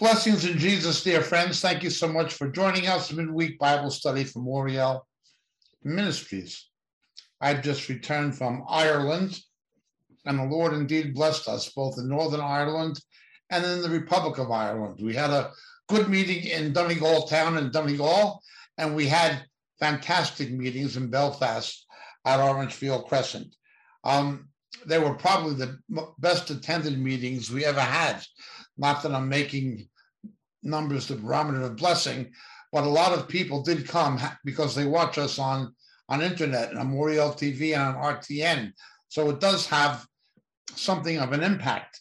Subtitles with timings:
[0.00, 1.60] Blessings in Jesus, dear friends.
[1.60, 5.02] Thank you so much for joining us midweek Bible study from Moriel
[5.84, 6.68] Ministries.
[7.40, 9.38] I've just returned from Ireland,
[10.26, 12.98] and the Lord indeed blessed us both in Northern Ireland
[13.50, 14.98] and in the Republic of Ireland.
[15.00, 15.52] We had a
[15.88, 18.42] good meeting in Donegal town in Donegal,
[18.78, 19.44] and we had
[19.78, 21.86] fantastic meetings in Belfast
[22.24, 23.54] at Orangefield Crescent.
[24.02, 24.48] Um,
[24.86, 25.78] they were probably the
[26.18, 28.24] best attended meetings we ever had
[28.76, 29.88] not that I'm making
[30.62, 32.32] numbers the barometer of blessing,
[32.72, 35.74] but a lot of people did come because they watch us on
[36.10, 38.72] on internet and on Moriel TV and on RTN.
[39.08, 40.06] So it does have
[40.74, 42.00] something of an impact.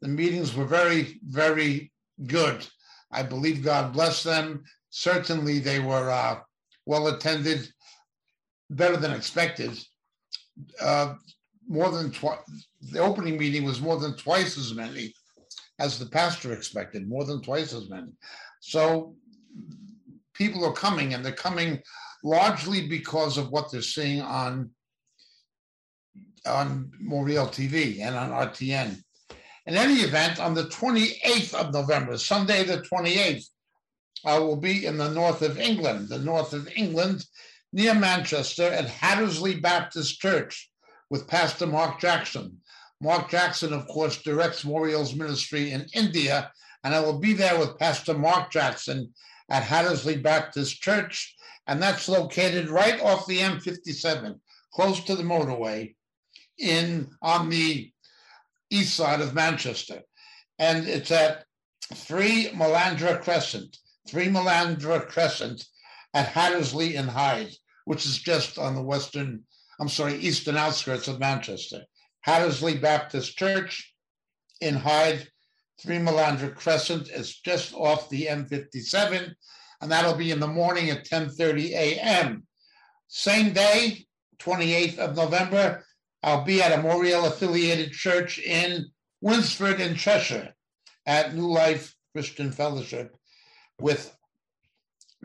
[0.00, 1.92] The meetings were very, very
[2.26, 2.66] good.
[3.10, 4.64] I believe God bless them.
[4.88, 6.40] Certainly, they were uh,
[6.86, 7.70] well attended,
[8.70, 9.78] better than expected.
[10.80, 11.14] Uh,
[11.68, 12.38] more than twice.
[12.90, 15.14] The opening meeting was more than twice as many
[15.78, 18.12] as the pastor expected, more than twice as many.
[18.60, 19.14] So
[20.34, 21.82] people are coming, and they're coming
[22.22, 24.70] largely because of what they're seeing on
[26.44, 29.00] on Moriel TV and on RTN.
[29.66, 33.46] In any event, on the 28th of November, Sunday the 28th,
[34.24, 37.24] I will be in the north of England, the north of England,
[37.72, 40.70] near Manchester at Hattersley Baptist Church
[41.10, 42.58] with Pastor Mark Jackson.
[43.02, 46.52] Mark Jackson, of course, directs Moriel's ministry in India,
[46.84, 49.12] and I will be there with Pastor Mark Jackson
[49.50, 51.34] at Hattersley Baptist Church,
[51.66, 54.38] and that's located right off the M57,
[54.72, 55.96] close to the motorway,
[56.58, 57.90] in on the
[58.70, 60.02] east side of Manchester,
[60.60, 61.44] and it's at
[61.92, 65.66] Three Melandra Crescent, Three Melandra Crescent,
[66.14, 67.50] at Hattersley and Hyde,
[67.84, 69.42] which is just on the western,
[69.80, 71.82] I'm sorry, eastern outskirts of Manchester.
[72.22, 73.94] Hattersley Baptist Church
[74.60, 75.28] in Hyde,
[75.80, 77.08] Three Melandra Crescent.
[77.08, 79.34] It's just off the M57,
[79.80, 82.46] and that'll be in the morning at 10:30 a.m.
[83.08, 84.06] Same day,
[84.38, 85.84] 28th of November,
[86.22, 88.86] I'll be at a Moriel affiliated church in
[89.20, 90.54] Winsford in Cheshire
[91.04, 93.16] at New Life Christian Fellowship
[93.80, 94.16] with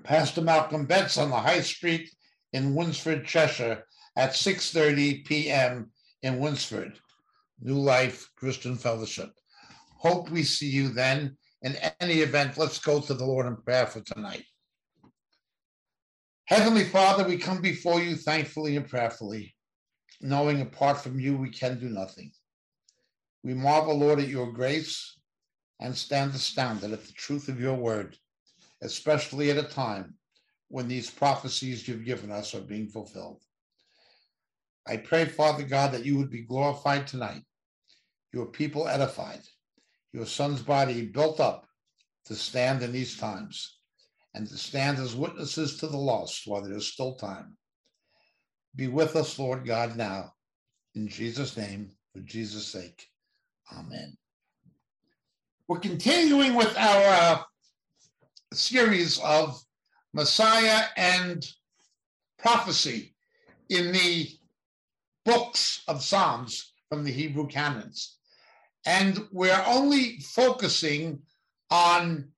[0.03, 2.09] Pastor Malcolm Betts on the High Street
[2.53, 3.83] in Winsford, Cheshire
[4.15, 5.91] at 6:30 p.m
[6.23, 6.99] in Winsford,
[7.59, 9.31] New Life Christian Fellowship.
[9.97, 11.37] Hope we see you then.
[11.63, 14.45] In any event, let's go to the Lord in prayer for tonight.
[16.45, 19.55] Heavenly Father, we come before you thankfully and prayerfully,
[20.21, 22.31] knowing apart from you we can do nothing.
[23.43, 25.17] We marvel, Lord, at your grace
[25.79, 28.15] and stand astounded at the truth of your word,
[28.81, 30.15] especially at a time
[30.69, 33.41] when these prophecies you've given us are being fulfilled.
[34.87, 37.43] I pray, Father God, that you would be glorified tonight,
[38.33, 39.41] your people edified,
[40.13, 41.67] your son's body built up
[42.25, 43.79] to stand in these times
[44.33, 47.57] and to stand as witnesses to the lost while there is still time.
[48.75, 50.33] Be with us, Lord God, now.
[50.95, 53.07] In Jesus' name, for Jesus' sake.
[53.75, 54.15] Amen.
[55.67, 57.41] We're continuing with our uh,
[58.53, 59.61] series of
[60.13, 61.45] Messiah and
[62.37, 63.15] prophecy
[63.69, 64.29] in the
[65.27, 68.15] books of Psalms from the Hebrew canons.
[68.85, 71.19] And we're only focusing
[71.69, 72.29] on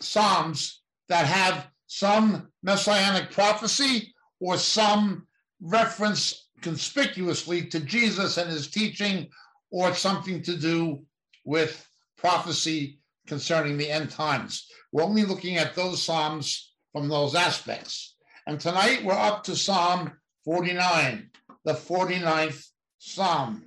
[0.00, 5.28] Psalms that have some messianic prophecy or some
[5.60, 9.28] reference conspicuously to Jesus and his teaching
[9.70, 11.04] or something to do
[11.44, 14.66] with prophecy concerning the end times.
[14.90, 18.16] We're only looking at those Psalms from those aspects.
[18.48, 20.10] And tonight we're up to Psalm
[20.44, 21.30] 49
[21.64, 22.66] the 49th
[22.98, 23.64] Psalm.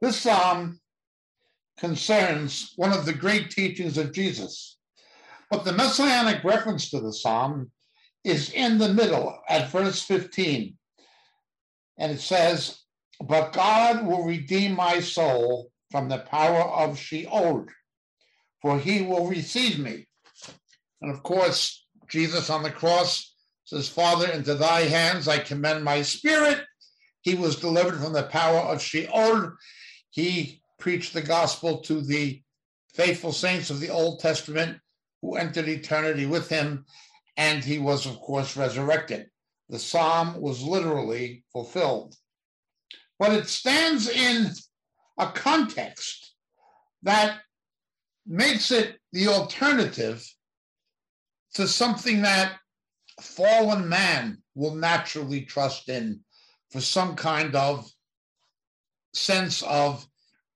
[0.00, 0.80] This psalm
[1.78, 4.78] concerns one of the great teachings of Jesus,
[5.50, 7.70] but the messianic reference to the psalm
[8.24, 10.76] is in the middle at verse 15.
[11.98, 12.80] And it says,
[13.20, 17.66] But God will redeem my soul from the power of Sheol,
[18.60, 20.08] for he will receive me.
[21.00, 23.32] And of course, Jesus on the cross
[23.64, 26.64] says, Father, into thy hands I commend my spirit.
[27.26, 29.56] He was delivered from the power of Sheol.
[30.10, 32.40] He preached the gospel to the
[32.94, 34.78] faithful saints of the Old Testament
[35.20, 36.86] who entered eternity with him,
[37.36, 39.28] and he was, of course, resurrected.
[39.68, 42.14] The psalm was literally fulfilled.
[43.18, 44.52] But it stands in
[45.18, 46.32] a context
[47.02, 47.40] that
[48.24, 50.24] makes it the alternative
[51.54, 52.60] to something that
[53.20, 56.20] fallen man will naturally trust in
[56.70, 57.90] for some kind of
[59.12, 60.06] sense of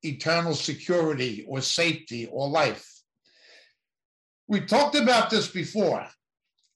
[0.02, 2.86] eternal security or safety or life.
[4.48, 6.06] We talked about this before.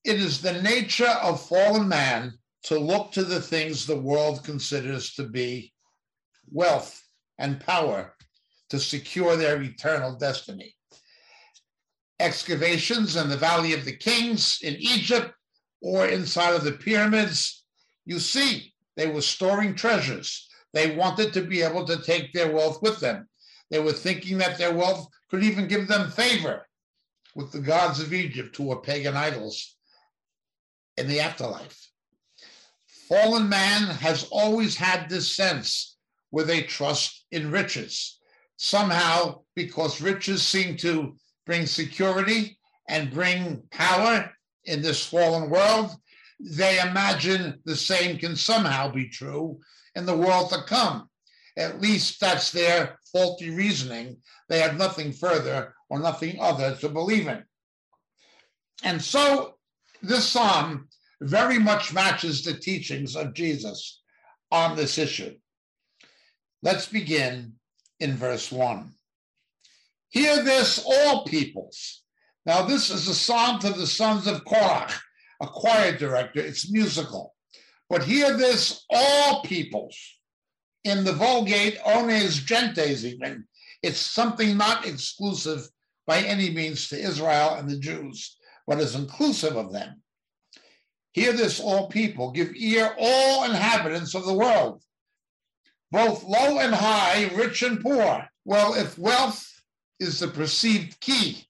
[0.05, 2.35] It is the nature of fallen man
[2.65, 5.73] to look to the things the world considers to be
[6.51, 7.03] wealth
[7.39, 8.15] and power
[8.71, 10.75] to secure their eternal destiny.
[12.21, 15.33] Excavations in the Valley of the Kings in Egypt
[15.83, 17.65] or inside of the pyramids,
[18.07, 20.49] you see they were storing treasures.
[20.73, 23.29] They wanted to be able to take their wealth with them.
[23.71, 26.67] They were thinking that their wealth could even give them favor
[27.35, 29.77] with the gods of Egypt who were pagan idols
[30.97, 31.91] in the afterlife.
[33.09, 35.97] Fallen man has always had this sense
[36.31, 38.19] where they trust in riches.
[38.57, 42.59] Somehow, because riches seem to bring security
[42.89, 44.31] and bring power
[44.65, 45.91] in this fallen world,
[46.41, 49.61] they imagine the same can somehow be true
[49.95, 51.09] in the world to come.
[51.57, 54.17] At least that's their faulty reasoning.
[54.49, 57.45] They have nothing further or nothing other to believe in.
[58.83, 59.55] And so
[60.03, 60.89] this psalm
[61.21, 64.03] very much matches the teachings of Jesus
[64.51, 65.35] on this issue.
[66.63, 67.55] Let's begin
[68.01, 68.93] in verse 1.
[70.09, 72.03] Hear this, all peoples.
[72.47, 74.93] Now, this is a psalm to the sons of Korach,
[75.45, 76.41] a choir director.
[76.41, 77.35] It's musical.
[77.89, 79.97] But hear this, all peoples.
[80.85, 83.45] In the Vulgate, omnes gentes, even.
[83.83, 85.69] It's something not exclusive
[86.07, 88.37] by any means to Israel and the Jews,
[88.67, 90.03] but is inclusive of them.
[91.13, 92.33] Hear this, all people.
[92.33, 94.83] Give ear, all inhabitants of the world,
[95.91, 98.27] both low and high, rich and poor.
[98.45, 99.47] Well, if wealth
[100.01, 101.47] is the perceived key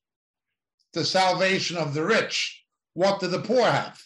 [0.92, 2.63] to salvation of the rich,
[2.94, 4.00] what do the poor have?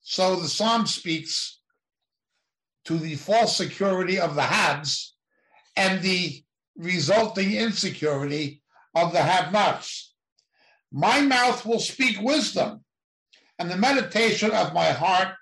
[0.00, 1.60] So the psalm speaks
[2.84, 5.14] to the false security of the haves
[5.76, 6.42] and the
[6.76, 8.62] resulting insecurity
[8.94, 10.14] of the have nots.
[10.90, 12.84] My mouth will speak wisdom,
[13.58, 15.34] and the meditation of my heart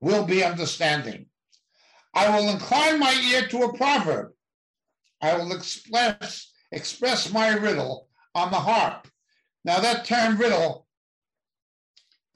[0.00, 1.26] will be understanding.
[2.14, 4.32] I will incline my ear to a proverb.
[5.20, 9.08] I will express, express my riddle on the harp.
[9.64, 10.85] Now, that term riddle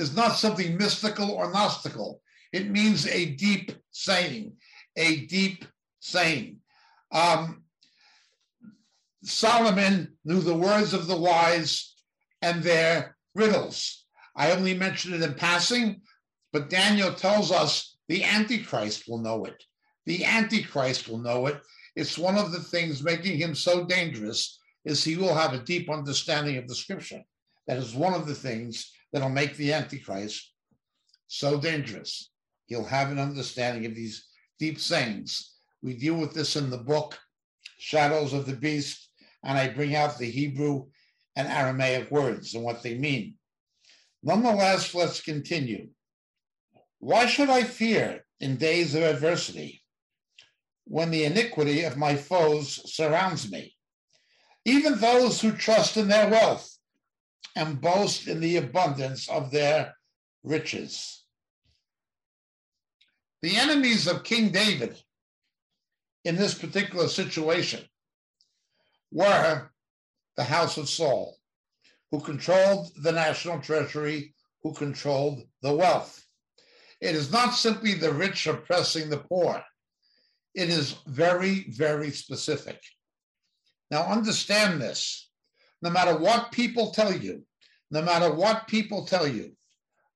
[0.01, 2.21] is not something mystical or gnostical.
[2.53, 4.53] It means a deep saying,
[4.97, 5.65] a deep
[6.01, 6.59] saying.
[7.13, 7.65] Um,
[9.23, 11.95] Solomon knew the words of the wise
[12.41, 14.05] and their riddles.
[14.35, 16.01] I only mention it in passing,
[16.53, 19.63] but Daniel tells us the Antichrist will know it.
[20.07, 21.61] The Antichrist will know it.
[21.95, 25.91] It's one of the things making him so dangerous is he will have a deep
[25.91, 27.23] understanding of the scripture.
[27.67, 30.53] That is one of the things that'll make the Antichrist
[31.27, 32.31] so dangerous.
[32.67, 34.27] He'll have an understanding of these
[34.59, 35.55] deep sayings.
[35.83, 37.19] We deal with this in the book,
[37.79, 39.09] Shadows of the Beast,
[39.45, 40.87] and I bring out the Hebrew
[41.37, 43.35] and Aramaic words and what they mean.
[44.23, 45.89] Nonetheless, let's continue.
[46.99, 49.83] Why should I fear in days of adversity
[50.85, 53.75] when the iniquity of my foes surrounds me?
[54.67, 56.70] Even those who trust in their wealth
[57.57, 59.95] and boast in the abundance of their
[60.43, 61.25] riches.
[63.43, 65.01] The enemies of King David
[66.25, 67.81] in this particular situation
[69.11, 69.71] were
[70.37, 71.37] the house of Saul,
[72.11, 76.25] who controlled the national treasury, who controlled the wealth.
[77.01, 79.63] It is not simply the rich oppressing the poor.
[80.55, 82.81] It is very, very specific.
[83.91, 85.30] Now, understand this.
[85.83, 87.45] No matter what people tell you,
[87.91, 89.57] no matter what people tell you,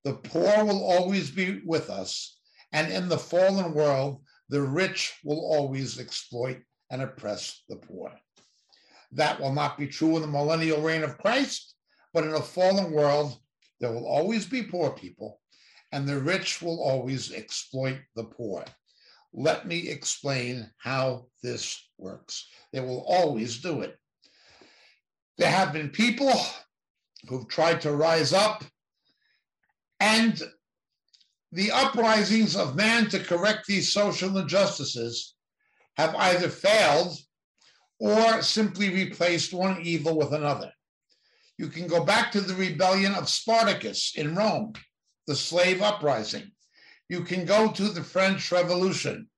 [0.05, 2.39] the poor will always be with us.
[2.73, 6.59] And in the fallen world, the rich will always exploit
[6.91, 8.13] and oppress the poor.
[9.13, 11.75] That will not be true in the millennial reign of Christ,
[12.13, 13.37] but in a fallen world,
[13.81, 15.41] there will always be poor people,
[15.93, 18.65] and the rich will always exploit the poor.
[19.33, 22.49] Let me explain how this works.
[22.73, 23.97] They will always do it.
[25.39, 26.33] There have been people
[27.29, 28.65] who've tried to rise up,
[30.01, 30.41] and
[31.53, 35.35] the uprisings of man to correct these social injustices
[35.97, 37.17] have either failed
[38.01, 40.73] or simply replaced one evil with another.
[41.57, 44.73] You can go back to the rebellion of Spartacus in Rome,
[45.27, 46.51] the slave uprising.
[47.09, 49.29] You can go to the French Revolution.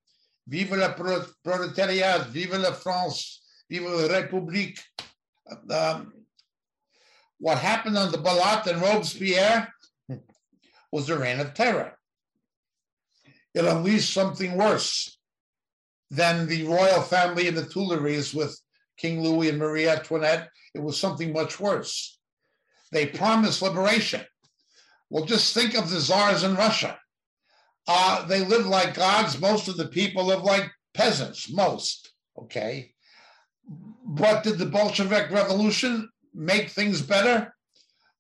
[0.49, 4.79] Vive la proletariat, vive la France, vive la République.
[5.71, 6.13] Um,
[7.39, 9.73] what happened under Balart and Robespierre
[10.93, 11.93] was the reign of terror.
[13.55, 15.19] It unleashed something worse
[16.11, 18.59] than the royal family and the Tuileries with
[18.97, 20.49] King Louis and Marie Antoinette.
[20.75, 22.19] It was something much worse.
[22.93, 24.23] They promised liberation.
[25.11, 26.99] Well, just think of the czars in Russia.
[27.89, 29.41] Uh, they live like gods.
[29.41, 32.13] Most of the people live like peasants, most.
[32.39, 32.95] Okay.
[34.09, 37.53] But did the Bolshevik Revolution make things better?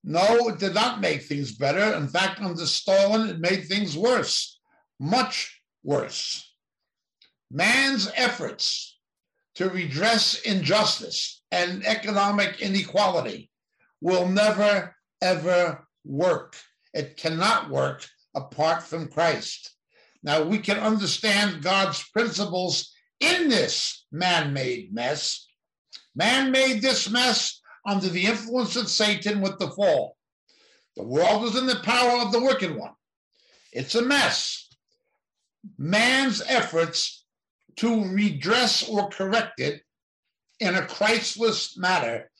[0.02, 1.96] No, it did not make things better.
[1.96, 4.58] In fact, under Stalin, it made things worse,
[4.98, 6.52] much worse.
[7.52, 8.98] Man's efforts
[9.54, 13.50] to redress injustice and economic inequality
[14.00, 16.56] will never, ever work.
[16.94, 19.72] It cannot work apart from Christ.
[20.22, 25.45] Now, we can understand God's principles in this man made mess.
[26.16, 30.16] Man made this mess under the influence of Satan with the fall.
[30.96, 32.94] The world is in the power of the wicked one.
[33.72, 34.68] It's a mess.
[35.76, 37.24] Man's efforts
[37.76, 39.82] to redress or correct it
[40.60, 42.30] in a Christless manner,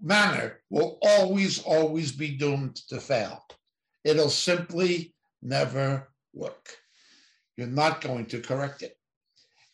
[0.00, 3.44] manner will always, always be doomed to fail.
[4.04, 6.76] It'll simply never work.
[7.56, 8.97] You're not going to correct it.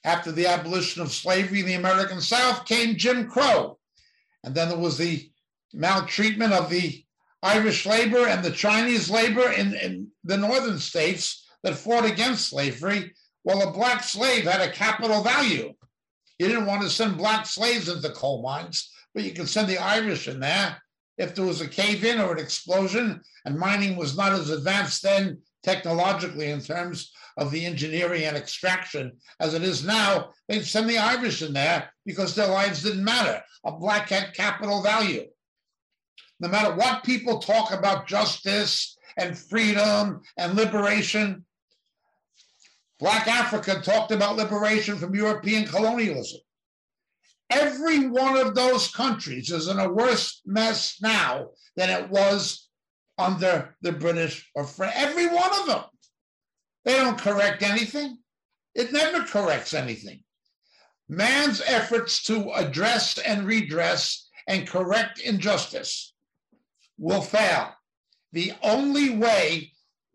[0.05, 3.79] After the abolition of slavery in the American South came Jim Crow.
[4.43, 5.31] And then there was the
[5.73, 7.05] maltreatment of the
[7.43, 13.15] Irish labor and the Chinese labor in, in the northern states that fought against slavery.
[13.45, 15.75] Well, a black slave had a capital value.
[16.39, 19.79] You didn't want to send black slaves into coal mines, but you could send the
[19.79, 20.83] Irish in there
[21.17, 25.03] if there was a cave in or an explosion, and mining was not as advanced
[25.03, 30.89] then technologically in terms of the engineering and extraction as it is now, they'd send
[30.89, 33.43] the Irish in there because their lives didn't matter.
[33.65, 35.27] A black had capital value.
[36.39, 41.45] No matter what people talk about justice and freedom and liberation,
[43.01, 46.41] Black Africa talked about liberation from European colonialism.
[47.51, 52.64] Every one of those countries is in a worse mess now than it was
[53.19, 54.95] under the British or French.
[54.97, 55.83] Every one of them.
[56.85, 58.19] They don't correct anything.
[58.75, 60.23] It never corrects anything.
[61.09, 66.15] Man's efforts to address and redress and correct injustice
[66.99, 67.73] will fail.
[68.33, 69.73] The only way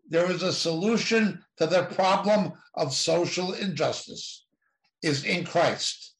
[0.08, 4.44] there is a solution to the problem of social injustice
[5.02, 6.14] is in Christ.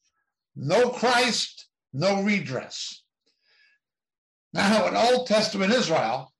[0.55, 3.03] No Christ, no redress.
[4.53, 6.30] Now, in Old Testament Israel,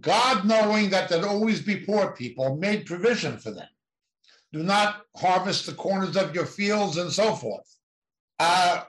[0.00, 3.68] God, knowing that there'd always be poor people, made provision for them.
[4.52, 7.76] Do not harvest the corners of your fields and so forth.
[8.38, 8.84] Uh,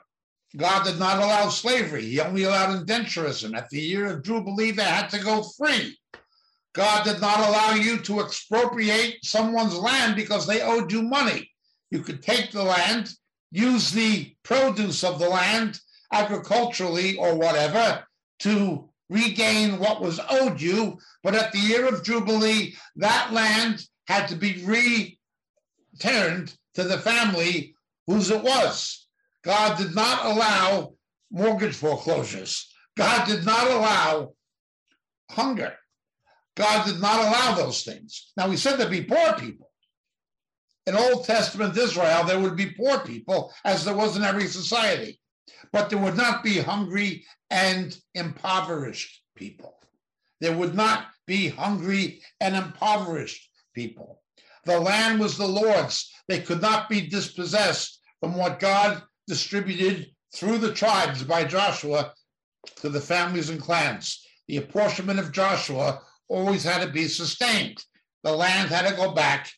[0.56, 2.02] God did not allow slavery.
[2.02, 3.56] He only allowed indenturism.
[3.56, 5.96] At the year of Jubilee, they had to go free.
[6.72, 11.50] God did not allow you to expropriate someone's land because they owed you money.
[11.90, 13.12] You could take the land,
[13.50, 15.80] use the produce of the land
[16.12, 18.04] agriculturally or whatever
[18.40, 20.98] to regain what was owed you.
[21.22, 27.74] But at the year of Jubilee, that land had to be returned to the family
[28.06, 29.06] whose it was.
[29.42, 30.94] God did not allow
[31.30, 32.72] mortgage foreclosures.
[32.96, 34.32] God did not allow
[35.30, 35.74] hunger.
[36.56, 38.32] God did not allow those things.
[38.36, 39.70] Now, he said there'd be poor people.
[40.86, 45.19] In Old Testament Israel, there would be poor people, as there was in every society,
[45.72, 49.78] but there would not be hungry and impoverished people.
[50.40, 54.22] There would not be hungry and impoverished people.
[54.64, 56.12] The land was the Lord's.
[56.28, 62.12] They could not be dispossessed from what God distributed through the tribes by Joshua
[62.76, 64.24] to the families and clans.
[64.48, 67.84] The apportionment of Joshua always had to be sustained.
[68.22, 69.50] The land had to go back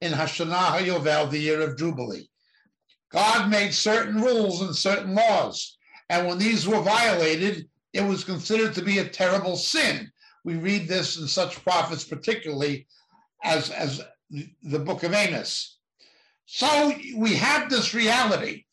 [0.00, 2.29] in Hashanah HaYovel, the year of Jubilee.
[3.12, 5.76] God made certain rules and certain laws,
[6.08, 10.10] and when these were violated, it was considered to be a terrible sin.
[10.44, 12.86] We read this in such prophets, particularly
[13.42, 14.00] as, as
[14.62, 15.78] the book of Amos.
[16.46, 18.64] So we have this reality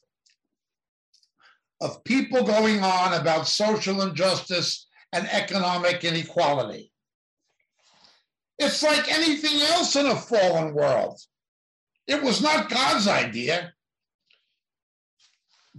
[1.81, 6.91] of people going on about social injustice and economic inequality.
[8.57, 11.19] It's like anything else in a fallen world.
[12.07, 13.73] It was not God's idea.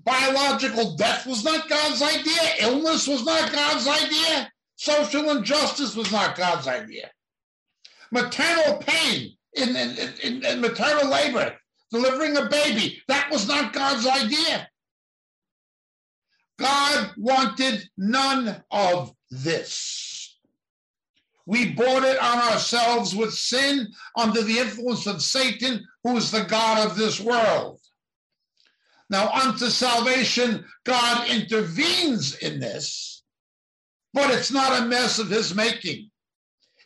[0.09, 2.41] Biological death was not God's idea.
[2.61, 4.51] Illness was not God's idea.
[4.77, 7.11] Social injustice was not God's idea.
[8.11, 11.55] Maternal pain in, in, in, in maternal labor,
[11.91, 14.67] delivering a baby, that was not God's idea.
[16.59, 20.39] God wanted none of this.
[21.45, 26.45] We bought it on ourselves with sin under the influence of Satan, who is the
[26.45, 27.81] God of this world.
[29.11, 33.19] Now, unto salvation, God intervenes in this
[34.15, 36.11] but it's not a mess of his making.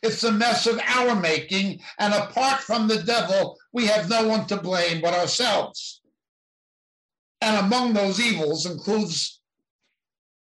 [0.01, 1.79] It's a mess of our making.
[1.99, 6.01] And apart from the devil, we have no one to blame but ourselves.
[7.41, 9.41] And among those evils includes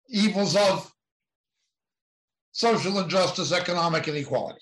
[0.08, 0.92] evils of
[2.52, 4.60] social injustice, economic inequality.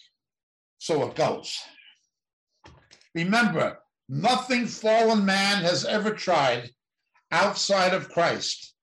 [0.79, 1.59] So it goes.
[3.15, 6.71] Remember, nothing fallen man has ever tried
[7.31, 8.75] outside of Christ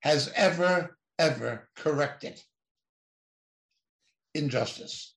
[0.00, 2.40] has ever, ever corrected
[4.34, 5.14] injustice.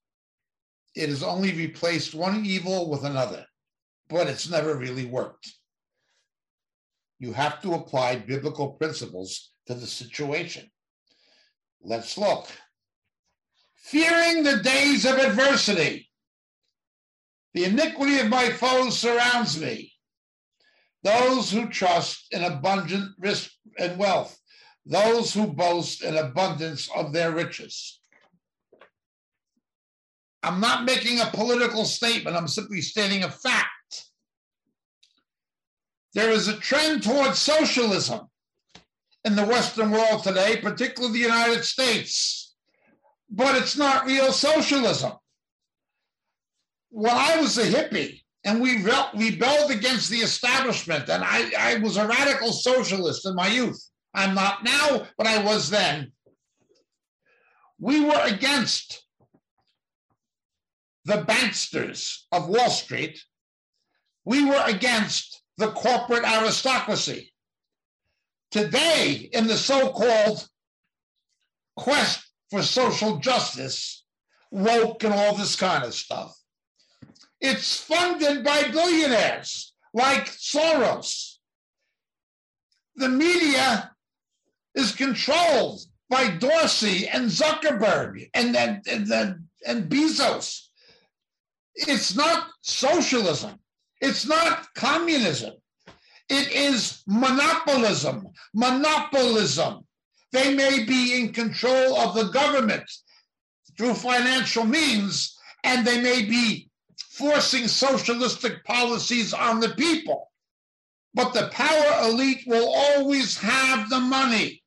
[0.95, 3.45] It has only replaced one evil with another,
[4.09, 5.53] but it's never really worked.
[7.19, 10.69] You have to apply biblical principles to the situation.
[11.81, 12.47] Let's look.
[13.75, 16.09] Fearing the days of adversity.
[17.53, 19.90] The iniquity of my foes surrounds me.
[21.03, 24.37] Those who trust in abundant risk and wealth,
[24.85, 27.99] those who boast in abundance of their riches.
[30.43, 34.05] I'm not making a political statement, I'm simply stating a fact.
[36.13, 38.21] There is a trend towards socialism
[39.23, 42.55] in the Western world today, particularly the United States,
[43.29, 45.13] but it's not real socialism.
[46.89, 51.97] When I was a hippie and we rebelled against the establishment, and I, I was
[51.97, 53.81] a radical socialist in my youth.
[54.13, 56.11] I'm not now, but I was then.
[57.79, 59.05] We were against
[61.05, 63.19] the banksters of Wall Street,
[64.23, 67.33] we were against the corporate aristocracy.
[68.51, 70.47] Today, in the so called
[71.75, 74.03] quest for social justice,
[74.51, 76.35] woke and all this kind of stuff,
[77.41, 81.37] it's funded by billionaires like Soros.
[82.95, 83.91] The media
[84.75, 90.67] is controlled by Dorsey and Zuckerberg and, and, and, and Bezos.
[91.73, 93.59] It's not socialism.
[94.01, 95.53] It's not communism.
[96.29, 98.27] It is monopolism.
[98.53, 99.85] Monopolism.
[100.31, 102.89] They may be in control of the government
[103.77, 106.70] through financial means, and they may be
[107.21, 110.31] forcing socialistic policies on the people.
[111.13, 114.63] But the power elite will always have the money.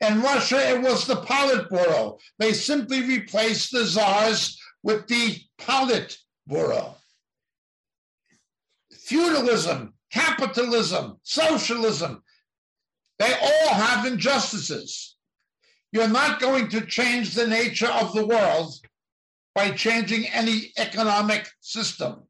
[0.00, 2.20] In Russia, it was the Politburo.
[2.38, 6.96] They simply replaced the czars with the Politburo.
[8.92, 12.22] Feudalism, capitalism, socialism,
[13.18, 15.16] they all have injustices.
[15.92, 18.74] You're not going to change the nature of the world
[19.54, 22.24] by changing any economic system.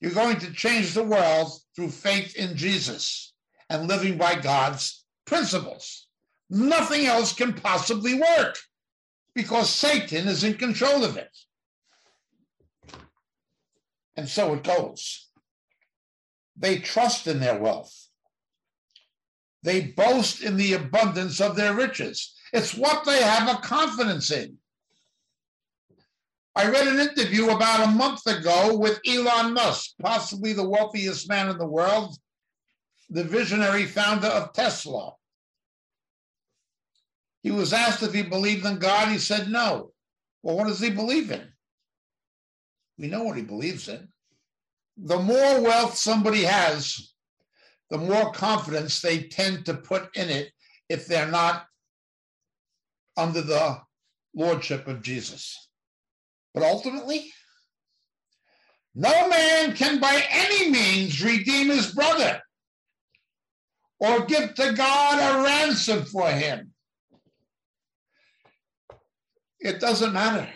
[0.00, 3.32] You're going to change the world through faith in Jesus
[3.70, 6.08] and living by God's principles.
[6.50, 8.56] Nothing else can possibly work
[9.34, 11.36] because Satan is in control of it.
[14.16, 15.28] And so it goes.
[16.56, 18.08] They trust in their wealth.
[19.62, 22.34] They boast in the abundance of their riches.
[22.52, 24.58] It's what they have a confidence in.
[26.56, 31.50] I read an interview about a month ago with Elon Musk, possibly the wealthiest man
[31.50, 32.16] in the world,
[33.10, 35.12] the visionary founder of Tesla.
[37.42, 39.08] He was asked if he believed in God.
[39.08, 39.92] He said no.
[40.42, 41.46] Well, what does he believe in?
[42.98, 44.08] We know what he believes in.
[44.96, 47.12] The more wealth somebody has,
[47.90, 50.52] the more confidence they tend to put in it
[50.88, 51.66] if they're not
[53.14, 53.78] under the
[54.34, 55.65] lordship of Jesus.
[56.56, 57.30] But ultimately,
[58.94, 62.40] no man can by any means redeem his brother
[64.00, 66.72] or give to God a ransom for him.
[69.60, 70.48] It doesn't matter.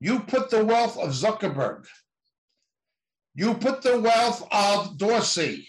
[0.00, 1.86] You put the wealth of Zuckerberg,
[3.36, 5.68] you put the wealth of Dorsey,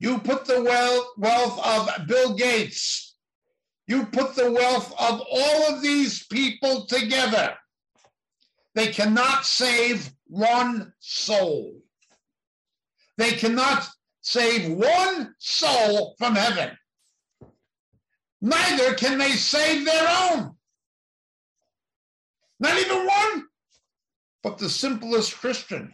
[0.00, 0.60] you put the
[1.16, 3.13] wealth of Bill Gates,
[3.86, 7.54] you put the wealth of all of these people together.
[8.74, 11.80] They cannot save one soul.
[13.18, 13.86] They cannot
[14.22, 16.76] save one soul from heaven
[18.44, 20.54] neither can they save their own.
[22.60, 23.46] Not even one,
[24.42, 25.92] but the simplest Christian.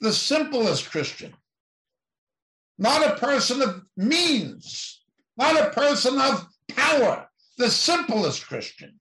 [0.00, 1.32] The simplest Christian.
[2.76, 5.02] Not a person of means,
[5.36, 7.28] not a person of power.
[7.56, 8.98] The simplest Christian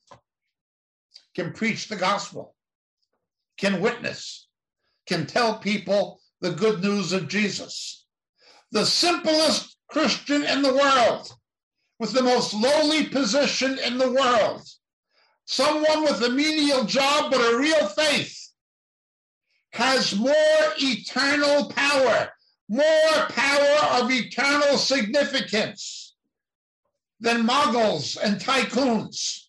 [1.36, 2.56] can preach the gospel,
[3.58, 4.48] can witness,
[5.08, 8.06] can tell people the good news of Jesus.
[8.72, 11.32] The simplest Christian in the world
[12.00, 14.62] with the most lowly position in the world,
[15.46, 18.40] someone with a menial job but a real faith,
[19.72, 20.34] has more
[20.78, 22.30] eternal power,
[22.70, 26.03] more power of eternal significance
[27.24, 29.46] than moguls and tycoons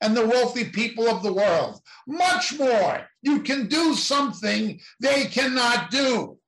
[0.00, 1.80] and the wealthy people of the world.
[2.06, 3.06] Much more.
[3.22, 6.38] You can do something they cannot do.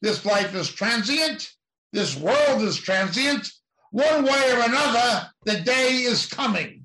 [0.00, 1.50] This life is transient.
[1.92, 3.50] This world is transient.
[3.90, 6.84] One way or another, the day is coming.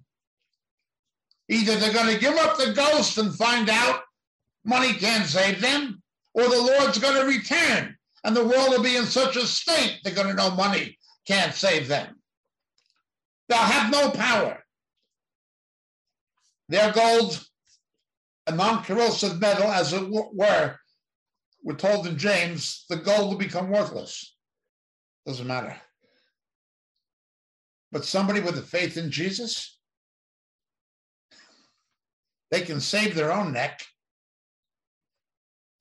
[1.47, 4.01] Either they're going to give up the ghost and find out
[4.63, 6.01] money can't save them,
[6.33, 9.99] or the Lord's going to return and the world will be in such a state
[10.03, 10.97] they're going to know money
[11.27, 12.15] can't save them.
[13.47, 14.63] They'll have no power.
[16.69, 17.45] Their gold,
[18.47, 20.75] a non corrosive metal, as it were,
[21.63, 24.35] we're told in James, the gold will become worthless.
[25.25, 25.75] Doesn't matter.
[27.91, 29.79] But somebody with a faith in Jesus,
[32.51, 33.81] they can save their own neck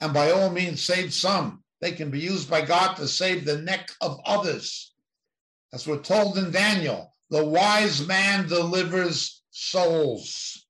[0.01, 1.63] and by all means save some.
[1.81, 4.94] They can be used by God to save the neck of others.
[5.75, 10.65] As we're told in Daniel, the wise man delivers souls.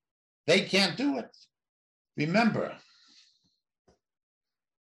[0.47, 1.29] They can't do it.
[2.17, 2.75] Remember,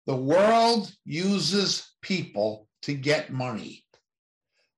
[0.08, 3.86] the world uses people to get money.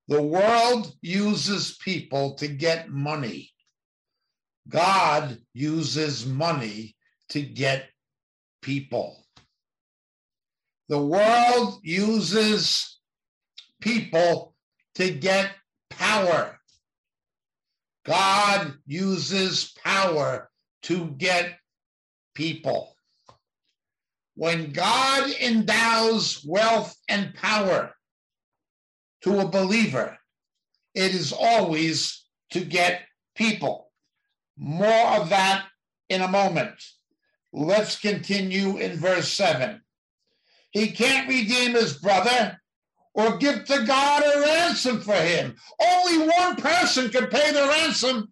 [0.07, 3.49] The world uses people to get money.
[4.69, 6.95] God uses money
[7.29, 7.89] to get
[8.61, 9.25] people.
[10.89, 12.99] The world uses
[13.81, 14.52] people
[14.95, 15.51] to get
[15.89, 16.59] power.
[18.05, 20.49] God uses power
[20.83, 21.57] to get
[22.35, 22.95] people.
[24.35, 27.93] When God endows wealth and power
[29.21, 30.17] to a believer,
[30.95, 33.01] it is always to get
[33.35, 33.91] people.
[34.57, 35.65] More of that
[36.09, 36.75] in a moment.
[37.51, 39.81] Let's continue in verse 7.
[40.71, 42.59] He can't redeem his brother
[43.13, 45.55] or give to God a ransom for him.
[45.81, 48.31] Only one person can pay the ransom.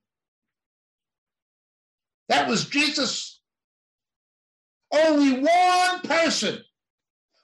[2.29, 3.39] That was Jesus.
[4.91, 6.59] Only one person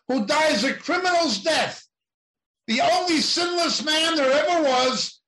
[0.08, 1.86] who dies a criminal's death,
[2.68, 5.22] the only sinless man there ever was,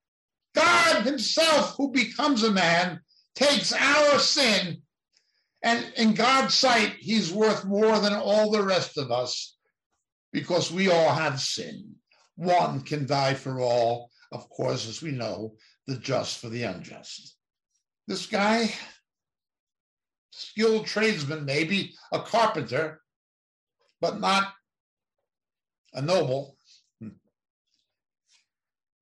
[0.55, 3.01] God Himself, who becomes a man,
[3.35, 4.81] takes our sin,
[5.61, 9.57] and in God's sight, He's worth more than all the rest of us
[10.31, 11.95] because we all have sin.
[12.39, 17.35] One can die for all, of course, as we know, the just for the unjust.
[18.07, 18.73] This guy,
[20.31, 23.01] skilled tradesman, maybe a carpenter,
[23.99, 24.53] but not
[25.91, 26.55] a noble.
[27.01, 27.09] Hmm.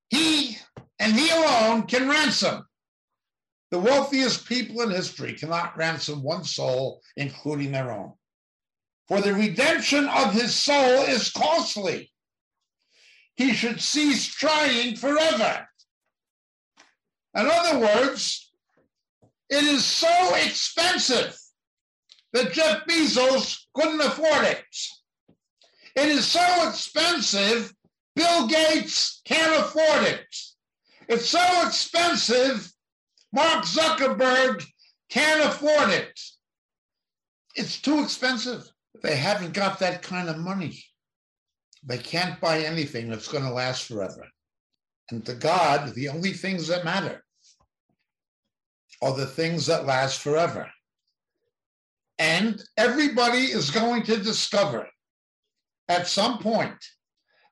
[0.09, 0.57] He
[0.97, 2.65] and he alone can ransom.
[3.69, 8.13] The wealthiest people in history cannot ransom one soul, including their own.
[9.07, 12.11] For the redemption of his soul is costly
[13.37, 15.67] he should cease trying forever.
[17.35, 18.51] In other words,
[19.49, 21.37] it is so expensive
[22.33, 24.65] that Jeff Bezos couldn't afford it.
[25.95, 27.73] It is so expensive,
[28.15, 30.25] Bill Gates can't afford it.
[31.07, 32.71] It's so expensive,
[33.31, 34.65] Mark Zuckerberg
[35.09, 36.19] can't afford it.
[37.55, 38.63] It's too expensive.
[39.03, 40.83] They haven't got that kind of money.
[41.85, 44.27] They can't buy anything that's going to last forever.
[45.11, 47.23] And to God, the only things that matter
[49.01, 50.69] are the things that last forever.
[52.19, 54.87] And everybody is going to discover
[55.87, 56.75] at some point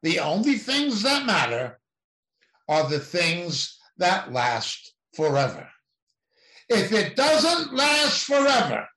[0.02, 1.80] the only things that matter
[2.68, 5.70] are the things that last forever.
[6.68, 8.88] If it doesn't last forever,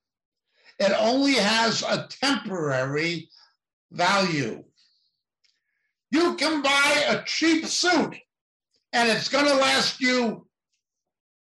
[0.79, 3.29] it only has a temporary
[3.91, 4.65] value.
[6.11, 8.17] You can buy a cheap suit
[8.93, 10.47] and it's going to last you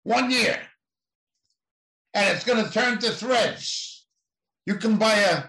[0.04, 0.60] one year
[2.14, 4.06] and it's going to turn to threads.
[4.66, 5.44] You can buy a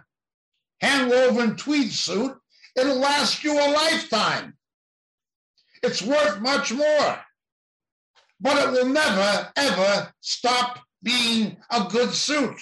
[0.81, 2.37] hand woven tweed suit,
[2.77, 4.55] it'll last you a lifetime.
[5.83, 7.19] It's worth much more,
[8.41, 12.61] but it will never, ever stop being a good suit.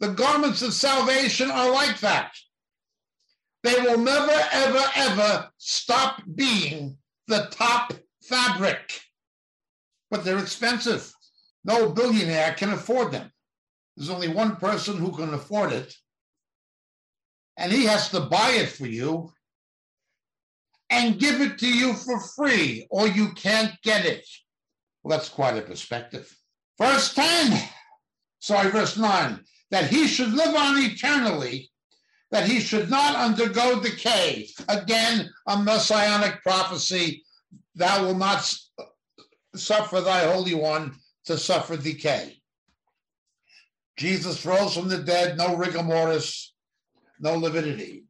[0.00, 2.32] The garments of salvation are like that.
[3.66, 9.00] They will never, ever, ever stop being the top fabric.
[10.08, 11.12] But they're expensive.
[11.64, 13.28] No billionaire can afford them.
[13.96, 15.92] There's only one person who can afford it.
[17.56, 19.32] And he has to buy it for you
[20.88, 24.24] and give it to you for free, or you can't get it.
[25.02, 26.32] Well, that's quite a perspective.
[26.78, 27.68] Verse 10,
[28.38, 29.40] sorry, verse 9,
[29.72, 31.68] that he should live on eternally,
[32.36, 34.46] that he should not undergo decay.
[34.68, 37.24] Again, a messianic prophecy,
[37.74, 38.54] thou will not
[39.54, 42.36] suffer thy Holy One to suffer decay.
[43.96, 46.52] Jesus rose from the dead, no rigor mortis,
[47.20, 48.04] no lividity.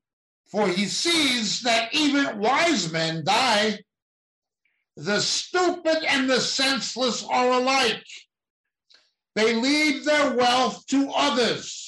[0.51, 3.79] For he sees that even wise men die.
[4.97, 8.05] The stupid and the senseless are alike.
[9.37, 11.86] They leave their wealth to others.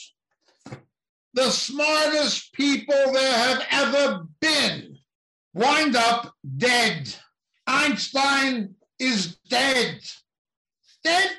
[1.34, 4.98] The smartest people there have ever been
[5.54, 7.14] wind up dead.
[7.66, 10.00] Einstein is dead.
[11.04, 11.30] Dead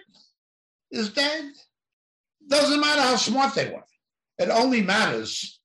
[0.91, 1.51] is dead.
[2.47, 3.83] Doesn't matter how smart they were.
[4.37, 5.59] It only matters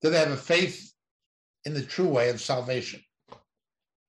[0.00, 0.92] that they have a faith
[1.64, 3.00] in the true way of salvation.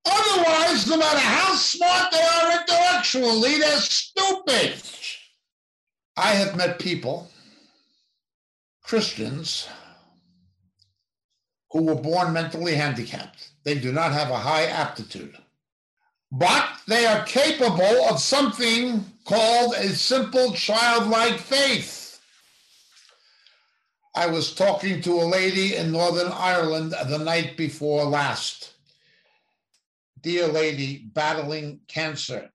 [0.05, 4.81] Otherwise, no matter how smart they are intellectually, they're stupid.
[6.17, 7.29] I have met people,
[8.93, 9.67] Christians,
[11.71, 13.49] who were born mentally handicapped.
[13.63, 15.35] They do not have a high aptitude,
[16.31, 22.21] but they are capable of something called a simple childlike faith.
[24.15, 28.75] I was talking to a lady in Northern Ireland the night before last.
[30.21, 32.51] Dear lady, battling cancer,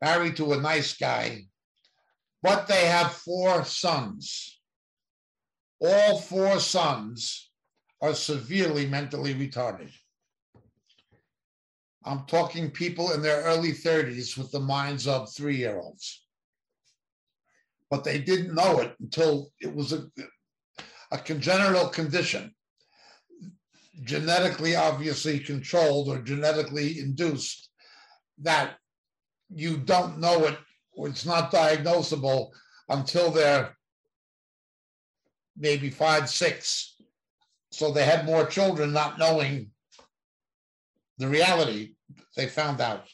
[0.00, 1.48] married to a nice guy,
[2.42, 4.60] but they have four sons.
[5.80, 7.50] All four sons
[8.00, 9.90] are severely mentally retarded.
[12.04, 16.24] I'm talking people in their early 30s with the minds of three year olds.
[17.90, 20.08] But they didn't know it until it was a,
[21.10, 22.54] a congenital condition,
[24.04, 27.70] genetically obviously controlled or genetically induced,
[28.38, 28.76] that
[29.50, 30.58] you don't know it
[31.06, 32.50] it's not diagnosable
[32.88, 33.76] until they're
[35.56, 36.96] maybe five, six.
[37.70, 39.70] So they had more children not knowing
[41.18, 41.94] the reality.
[42.36, 43.06] They found out.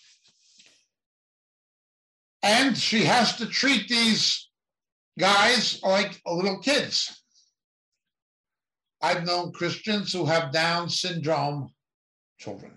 [2.42, 4.48] And she has to treat these
[5.18, 7.22] guys like little kids.
[9.00, 11.70] I've known Christians who have Down syndrome
[12.38, 12.72] children.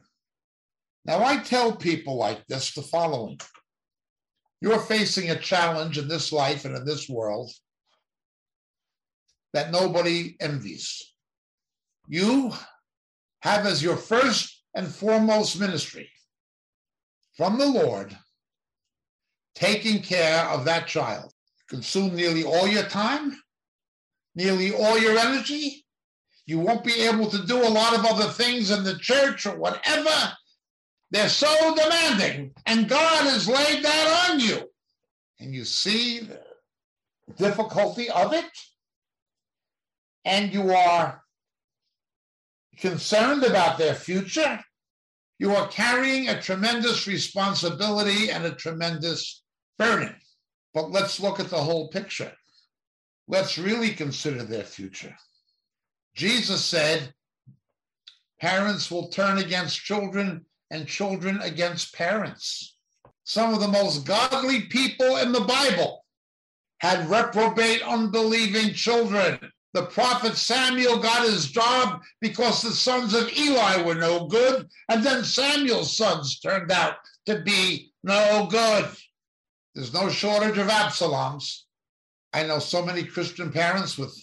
[1.06, 3.40] Now, I tell people like this the following
[4.62, 7.52] you're facing a challenge in this life and in this world
[9.54, 11.14] that nobody envies.
[12.08, 12.52] You
[13.42, 16.10] have as your first and foremost ministry
[17.36, 18.18] from the Lord
[19.56, 21.32] taking care of that child.
[21.70, 23.36] Consume nearly all your time,
[24.36, 25.86] nearly all your energy.
[26.46, 29.58] You won't be able to do a lot of other things in the church or
[29.58, 30.34] whatever
[31.12, 34.70] they're so demanding, and God has laid that on you.
[35.40, 36.42] And you see the
[37.38, 38.46] difficulty of it,
[40.26, 41.24] and you are
[42.78, 44.60] concerned about their future.
[45.40, 49.44] You are carrying a tremendous responsibility and a tremendous
[49.78, 50.16] burden.
[50.74, 52.34] But let's look at the whole picture.
[53.28, 55.16] Let's really consider their future.
[56.16, 57.14] Jesus said,
[58.40, 62.76] Parents will turn against children and children against parents.
[63.24, 66.06] Some of the most godly people in the Bible
[66.80, 69.40] had reprobate, unbelieving children.
[69.74, 75.04] The prophet Samuel got his job because the sons of Eli were no good, and
[75.04, 78.90] then Samuel's sons turned out to be no good.
[79.76, 81.64] There's no shortage of Absaloms.
[82.34, 84.18] I know so many Christian parents with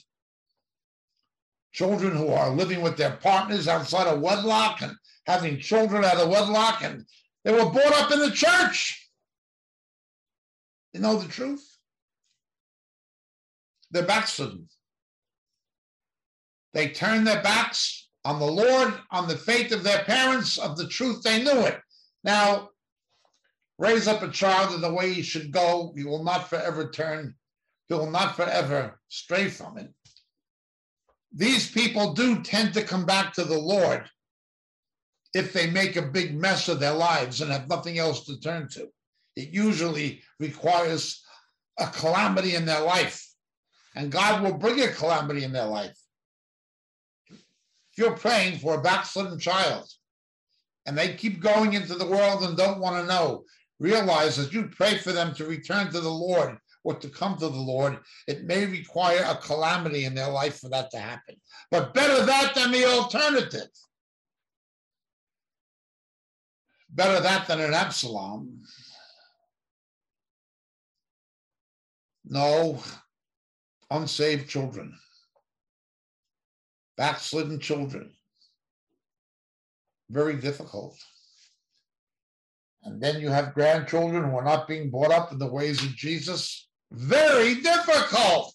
[1.72, 6.28] children who are living with their partners outside of wedlock and having children out of
[6.28, 7.04] wedlock, and
[7.44, 9.08] they were brought up in the church.
[10.92, 11.78] You know the truth?
[13.90, 14.68] They're backslidden.
[16.72, 20.88] They turn their backs on the Lord, on the faith of their parents, of the
[20.88, 21.78] truth they knew it.
[22.24, 22.70] Now,
[23.78, 25.92] raise up a child in the way he should go.
[25.96, 27.34] He will not forever turn,
[27.88, 29.92] he will not forever stray from it.
[31.32, 34.08] These people do tend to come back to the Lord
[35.34, 38.68] if they make a big mess of their lives and have nothing else to turn
[38.68, 38.88] to.
[39.36, 41.22] It usually requires
[41.78, 43.26] a calamity in their life,
[43.96, 45.98] and God will bring a calamity in their life.
[47.30, 49.88] If you're praying for a backslidden child
[50.86, 53.44] and they keep going into the world and don't want to know,
[53.80, 57.48] realize as you pray for them to return to the Lord or to come to
[57.48, 61.36] the Lord, it may require a calamity in their life for that to happen.
[61.70, 63.68] But better that than the alternative.
[66.94, 68.62] Better that than an Absalom.
[72.24, 72.82] No,
[73.90, 74.96] unsaved children,
[76.96, 78.12] backslidden children.
[80.08, 80.96] Very difficult.
[82.84, 85.96] And then you have grandchildren who are not being brought up in the ways of
[85.96, 86.68] Jesus.
[86.92, 88.54] Very difficult.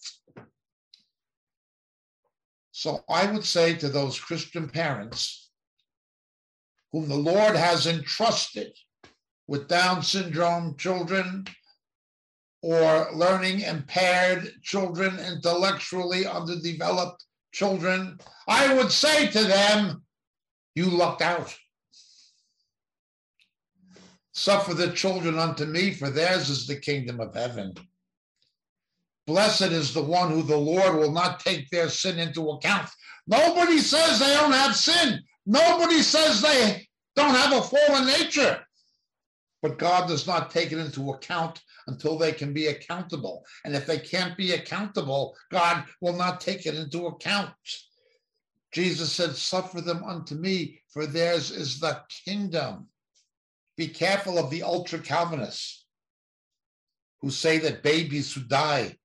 [2.70, 5.49] So I would say to those Christian parents
[6.92, 8.72] whom the Lord has entrusted
[9.46, 11.46] with Down syndrome children
[12.62, 20.02] or learning impaired children, intellectually underdeveloped children, I would say to them,
[20.74, 21.56] You lucked out.
[24.32, 27.74] Suffer the children unto me, for theirs is the kingdom of heaven.
[29.26, 32.88] Blessed is the one who the Lord will not take their sin into account.
[33.26, 35.20] Nobody says they don't have sin.
[35.50, 36.86] Nobody says they
[37.16, 38.60] don't have a fallen nature.
[39.62, 43.44] But God does not take it into account until they can be accountable.
[43.64, 47.50] And if they can't be accountable, God will not take it into account.
[48.70, 52.86] Jesus said, Suffer them unto me, for theirs is the kingdom.
[53.76, 55.84] Be careful of the ultra Calvinists
[57.22, 58.96] who say that babies who die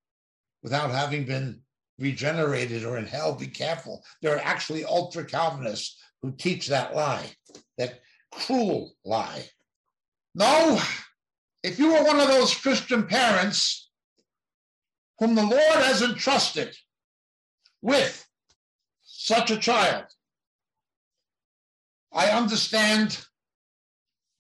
[0.62, 1.62] without having been
[1.98, 4.04] regenerated or in hell, be careful.
[4.22, 7.30] There are actually ultra Calvinists who teach that lie,
[7.78, 8.00] that
[8.32, 9.46] cruel lie.
[10.34, 10.80] No,
[11.64, 13.90] if you were one of those Christian parents
[15.20, 16.76] whom the Lord has entrusted
[17.82, 18.26] with
[19.04, 20.06] such a child,
[22.12, 23.26] I understand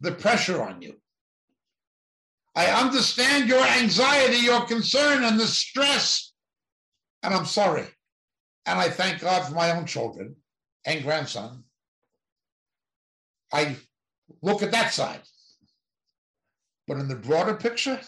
[0.02, 0.96] the pressure on you.
[2.56, 6.32] I understand your anxiety, your concern, and the stress.
[7.22, 7.86] And I'm sorry.
[8.66, 10.36] And I thank God for my own children
[10.86, 11.63] and grandson.
[13.52, 13.76] I
[14.41, 15.21] look at that side.
[16.88, 18.00] But in the broader picture,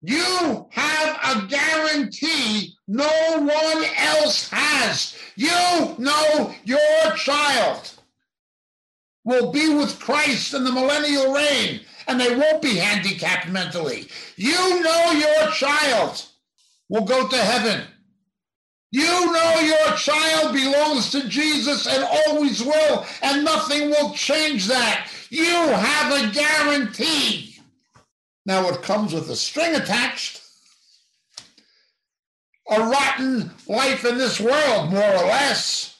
[0.00, 5.16] you have a guarantee no one else has.
[5.36, 7.90] You know your child
[9.24, 14.08] will be with Christ in the millennial reign and they won't be handicapped mentally.
[14.36, 16.26] You know your child
[16.88, 17.86] will go to heaven.
[18.94, 25.08] You know your child belongs to Jesus and always will, and nothing will change that.
[25.30, 27.56] You have a guarantee.
[28.46, 30.42] Now, it comes with a string attached,
[32.70, 35.98] a rotten life in this world, more or less.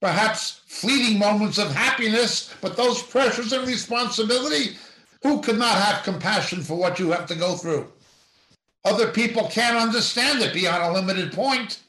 [0.00, 4.76] Perhaps fleeting moments of happiness, but those pressures and responsibility,
[5.24, 7.90] who could not have compassion for what you have to go through?
[8.86, 11.80] Other people can't understand it beyond a limited point.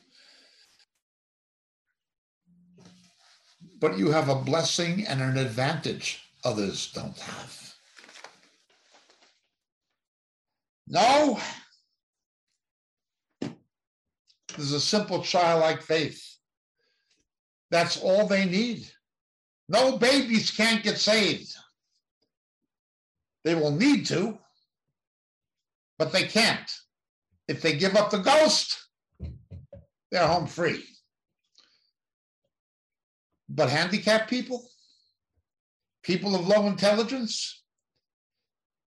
[3.79, 7.73] But you have a blessing and an advantage others don't have.
[10.87, 11.39] No,
[14.55, 16.37] there's a simple childlike faith.
[17.69, 18.89] That's all they need.
[19.69, 21.53] No babies can't get saved.
[23.43, 24.39] They will need to,
[25.99, 26.71] but they can't.
[27.47, 28.77] If they give up the ghost,
[30.11, 30.83] they're home free.
[33.49, 34.67] But handicapped people,
[36.03, 37.63] people of low intelligence,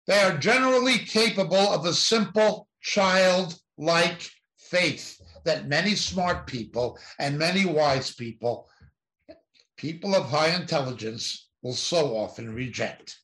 [0.08, 7.66] they are generally capable of a simple child-like faith that many smart people and many
[7.66, 8.70] wise people,
[9.78, 13.18] people of high intelligence, will so often reject.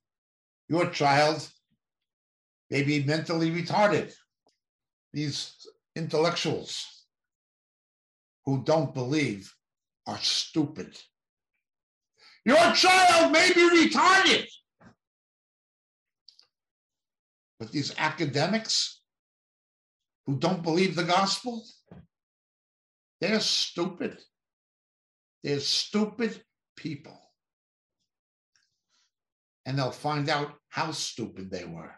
[0.67, 1.47] Your child
[2.69, 4.11] may be mentally retarded
[5.13, 5.53] these
[5.95, 7.05] intellectuals
[8.45, 9.53] who don't believe
[10.07, 10.97] are stupid.
[12.45, 14.47] Your child may be retarded.
[17.59, 19.01] But these academics
[20.25, 21.63] who don't believe the gospel,
[23.19, 24.19] they're stupid.
[25.43, 26.43] They're stupid
[26.75, 27.19] people.
[29.67, 31.93] And they'll find out how stupid they were.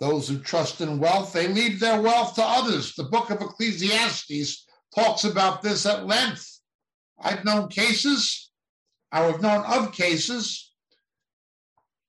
[0.00, 2.94] Those who trust in wealth, they leave their wealth to others.
[2.94, 6.60] The book of Ecclesiastes talks about this at length.
[7.20, 8.50] I've known cases,
[9.12, 10.72] I have known of cases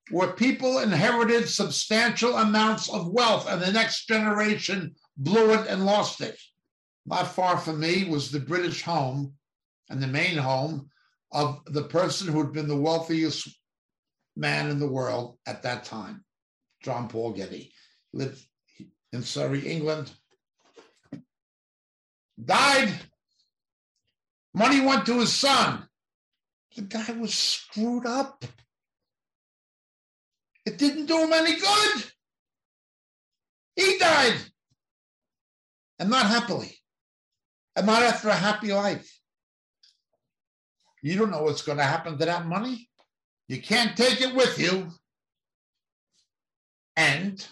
[0.09, 6.21] where people inherited substantial amounts of wealth and the next generation blew it and lost
[6.21, 6.39] it.
[7.05, 9.33] Not far from me was the British home
[9.89, 10.89] and the main home
[11.31, 13.49] of the person who had been the wealthiest
[14.35, 16.23] man in the world at that time,
[16.83, 17.71] John Paul Getty
[18.13, 18.41] lived
[19.13, 20.11] in Surrey, England.
[22.43, 22.93] Died.
[24.53, 25.87] Money went to his son.
[26.75, 28.43] The guy was screwed up.
[30.65, 32.03] It didn't do him any good.
[33.75, 34.37] He died.
[35.99, 36.77] And not happily.
[37.75, 39.19] And not after a happy life.
[41.01, 42.89] You don't know what's going to happen to that money.
[43.47, 44.91] You can't take it with you.
[46.95, 47.45] And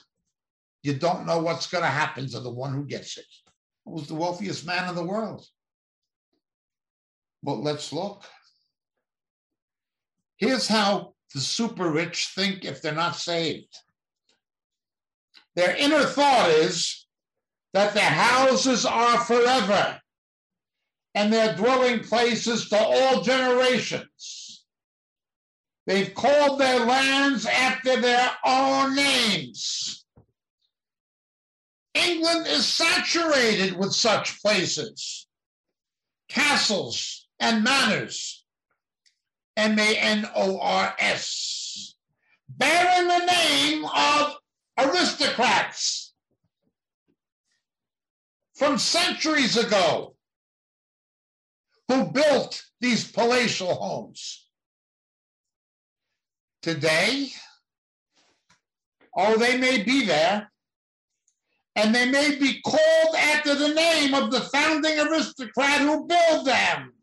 [0.84, 3.26] you don't know what's going to happen to the one who gets it.
[3.86, 5.46] Who was the wealthiest man in the world?
[7.44, 8.26] But let's look.
[10.38, 13.78] Here's how the super rich think if they're not saved.
[15.56, 17.06] Their inner thought is
[17.74, 20.00] that their houses are forever
[21.16, 24.49] and their dwelling places to all generations.
[25.90, 30.06] They've called their lands after their own names.
[31.96, 35.26] England is saturated with such places,
[36.28, 38.46] castles and manors,
[39.58, 41.96] M A N O R S,
[42.48, 44.36] bearing the name of
[44.78, 46.14] aristocrats
[48.54, 50.16] from centuries ago
[51.88, 54.49] who built these palatial homes.
[56.62, 57.30] Today,
[59.16, 60.52] oh, they may be there,
[61.76, 66.94] and they may be called after the name of the founding aristocrat who built them.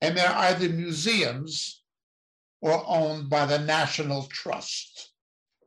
[0.00, 1.82] And they're either museums
[2.60, 5.12] or owned by the National Trust.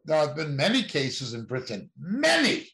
[0.05, 2.67] There have been many cases in Britain, many,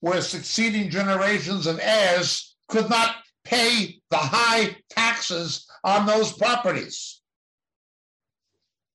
[0.00, 7.17] where succeeding generations of heirs could not pay the high taxes on those properties.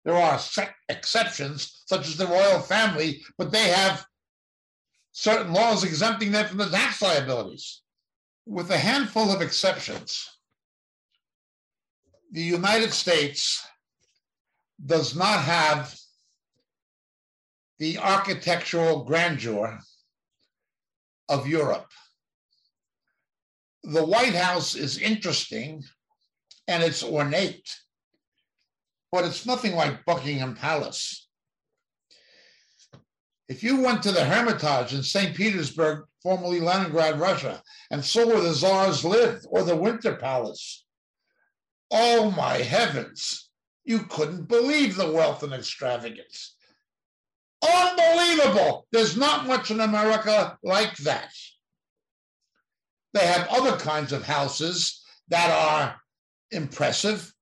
[0.05, 0.39] There are
[0.89, 4.05] exceptions, such as the royal family, but they have
[5.11, 7.81] certain laws exempting them from the tax liabilities.
[8.45, 10.27] With a handful of exceptions,
[12.31, 13.65] the United States
[14.85, 15.95] does not have
[17.79, 19.79] the architectural grandeur
[21.29, 21.89] of Europe
[23.83, 25.83] the White House is interesting
[26.67, 27.69] and it's ornate,
[29.13, 31.27] but it's nothing like Buckingham Palace.
[33.47, 35.35] If you went to the Hermitage in St.
[35.35, 37.61] Petersburg, formerly Leningrad, Russia,
[37.91, 40.83] and saw where the czars lived, or the Winter Palace,
[41.91, 43.51] oh my heavens,
[43.85, 46.55] you couldn't believe the wealth and extravagance.
[47.61, 48.87] Unbelievable.
[48.91, 51.29] There's not much in America like that.
[53.13, 56.01] They have other kinds of houses that are
[56.49, 57.32] impressive,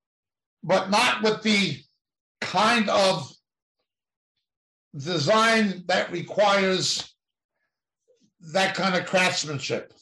[0.63, 1.77] but not with the
[2.39, 3.31] kind of
[4.95, 7.13] design that requires
[8.53, 9.93] that kind of craftsmanship.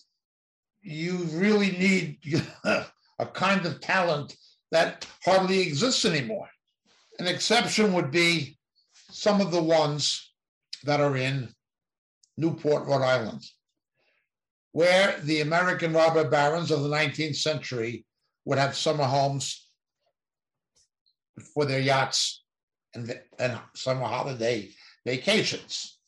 [0.82, 2.18] You really need
[2.64, 4.36] a kind of talent
[4.72, 6.50] that hardly exists anymore.
[7.20, 8.58] An exception would be
[9.12, 10.32] some of the ones
[10.84, 11.50] that are in
[12.38, 13.44] Newport, Rhode Island
[14.72, 18.06] where the American robber barons of the 19th century
[18.46, 19.69] would have summer homes
[21.40, 22.44] for their yachts
[22.94, 24.70] and, and summer holiday
[25.06, 26.00] vacations.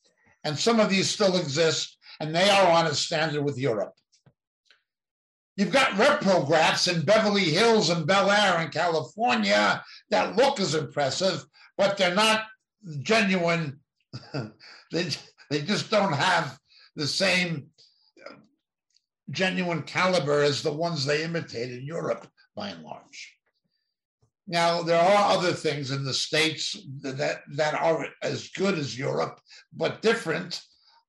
[0.43, 3.93] And some of these still exist, and they are on a standard with Europe.
[5.57, 11.45] You've got reprographs in Beverly Hills and Bel Air in California that look as impressive,
[11.77, 12.45] but they're not
[13.01, 13.79] genuine.
[14.91, 15.09] they,
[15.49, 16.57] they just don't have
[16.95, 17.67] the same
[19.29, 23.37] genuine caliber as the ones they imitate in Europe by and large.
[24.51, 29.39] Now, there are other things in the States that, that are as good as Europe,
[29.71, 30.61] but different,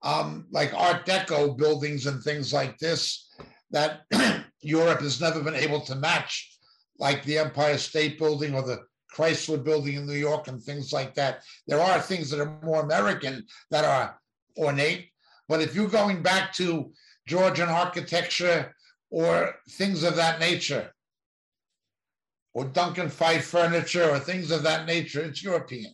[0.04, 3.28] um, like Art Deco buildings and things like this,
[3.72, 4.02] that
[4.60, 6.56] Europe has never been able to match,
[7.00, 8.78] like the Empire State Building or the
[9.12, 11.42] Chrysler Building in New York and things like that.
[11.66, 14.20] There are things that are more American that are
[14.56, 15.08] ornate,
[15.48, 16.92] but if you're going back to
[17.26, 18.72] Georgian architecture
[19.10, 20.92] or things of that nature,
[22.54, 25.22] or Duncan Phyfe furniture or things of that nature.
[25.22, 25.92] It's European.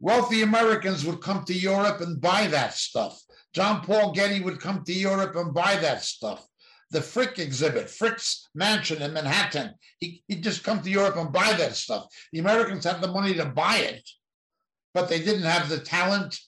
[0.00, 3.20] Wealthy Americans would come to Europe and buy that stuff.
[3.54, 6.46] John Paul Getty would come to Europe and buy that stuff.
[6.90, 11.52] The Frick exhibit, Frick's mansion in Manhattan, he, he'd just come to Europe and buy
[11.52, 12.06] that stuff.
[12.32, 14.08] The Americans had the money to buy it,
[14.92, 16.38] but they didn't have the talent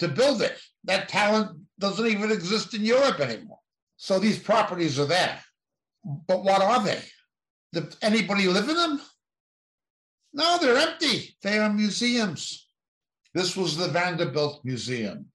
[0.00, 0.56] to build it.
[0.84, 3.58] That talent doesn't even exist in Europe anymore.
[3.96, 5.40] So these properties are there.
[6.04, 7.00] But what are they?
[7.74, 9.00] Did anybody live in them?
[10.32, 11.36] No, they're empty.
[11.42, 12.66] They are museums.
[13.34, 15.26] This was the Vanderbilt Museum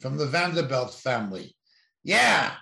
[0.00, 1.56] from the Vanderbilt family.
[2.02, 2.52] Yeah.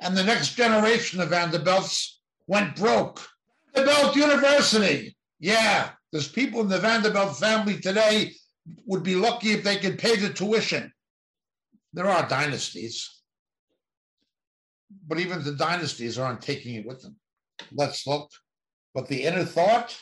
[0.00, 3.26] And the next generation of Vanderbilts went broke.
[3.74, 5.16] Vanderbilt University.
[5.38, 8.32] Yeah, there's people in the Vanderbilt family today
[8.86, 10.92] would be lucky if they could pay the tuition.
[11.92, 13.22] There are dynasties,
[15.06, 17.16] but even the dynasties aren't taking it with them.
[17.72, 18.30] Let's look.
[18.94, 19.98] But the inner thought,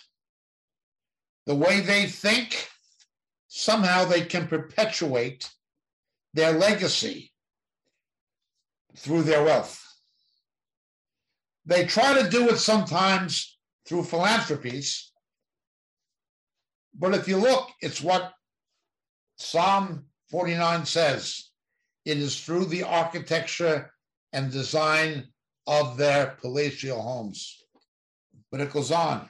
[1.47, 2.69] the way they think,
[3.49, 5.51] somehow they can perpetuate
[6.33, 7.33] their legacy
[8.97, 9.81] through their wealth.
[11.67, 15.13] They try to do it sometimes through philanthropies,
[16.97, 18.33] but if you look, it's what
[19.37, 21.51] Psalm 49 says
[22.05, 23.91] it is through the architecture
[24.33, 25.29] and design
[25.67, 27.62] of their palatial homes.
[28.51, 29.29] But it goes on.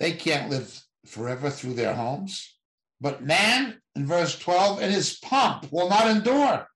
[0.00, 2.54] They can't live forever through their homes.
[3.00, 6.66] But man, in verse 12, in his pomp will not endure.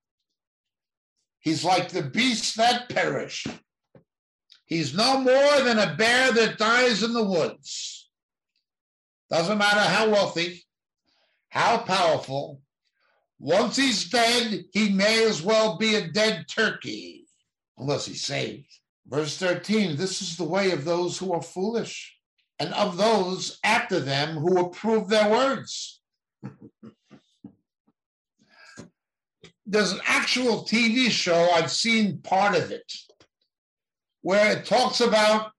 [1.40, 3.46] He's like the beasts that perish.
[4.64, 8.10] He's no more than a bear that dies in the woods.
[9.28, 10.64] Doesn't matter how wealthy,
[11.48, 12.60] how powerful.
[13.38, 17.26] Once he's dead, he may as well be a dead turkey,
[17.76, 18.78] unless he's saved.
[19.06, 22.16] Verse 13 this is the way of those who are foolish,
[22.58, 26.00] and of those after them who approve their words.
[29.66, 32.92] There's an actual TV show, I've seen part of it,
[34.20, 35.52] where it talks about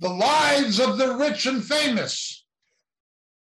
[0.00, 2.44] the lives of the rich and famous.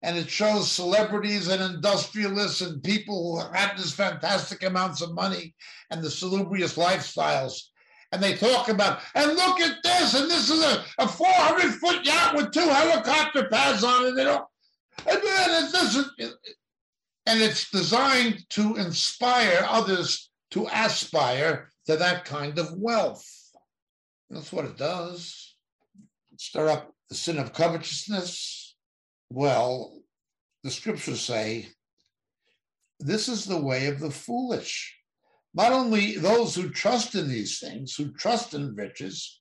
[0.04, 5.54] And it shows celebrities and industrialists and people who have this fantastic amounts of money
[5.90, 7.54] and the salubrious lifestyles.
[8.12, 12.04] And they talk about, and look at this, and this is a, a 400 foot
[12.04, 14.14] yacht with two helicopter pads on it.
[14.14, 14.44] They don't,
[15.06, 16.10] and then is,
[17.26, 23.26] and it's designed to inspire others to aspire to that kind of wealth.
[24.30, 25.56] That's what it does.
[26.36, 28.76] Stir up the sin of covetousness.
[29.30, 30.02] Well,
[30.62, 31.68] the scriptures say
[33.00, 34.98] this is the way of the foolish.
[35.54, 39.40] Not only those who trust in these things, who trust in riches,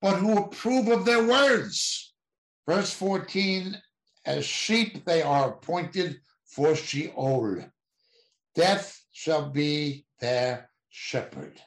[0.00, 2.12] but who approve of their words.
[2.66, 3.80] Verse 14
[4.26, 7.64] as sheep they are appointed for Sheol.
[8.54, 11.60] Death shall be their shepherd.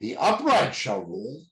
[0.00, 1.44] The upright shall rule.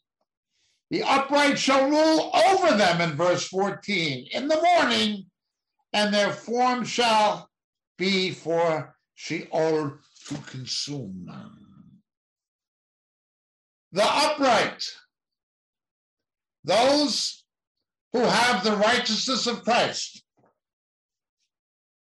[0.91, 5.27] The upright shall rule over them in verse 14 in the morning,
[5.93, 7.49] and their form shall
[7.97, 11.27] be for Sheol to consume.
[13.93, 14.85] The upright,
[16.65, 17.45] those
[18.13, 20.23] who have the righteousness of Christ,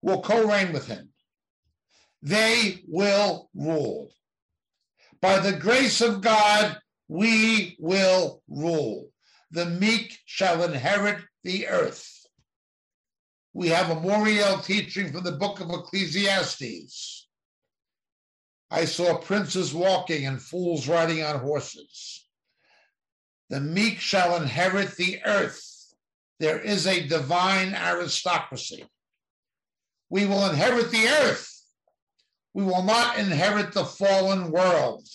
[0.01, 1.09] will co reign with him.
[2.22, 4.12] They will rule.
[5.22, 9.09] By the grace of God, we will rule.
[9.51, 12.26] The meek shall inherit the earth.
[13.53, 17.28] We have a Moriel teaching from the book of Ecclesiastes.
[18.72, 22.26] I saw princes walking and fools riding on horses.
[23.50, 25.94] The meek shall inherit the earth.
[26.40, 28.86] There is a divine aristocracy.
[30.10, 31.50] We will inherit the earth.
[32.54, 35.06] We will not inherit the fallen world.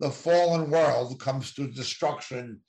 [0.00, 2.62] The fallen world comes to destruction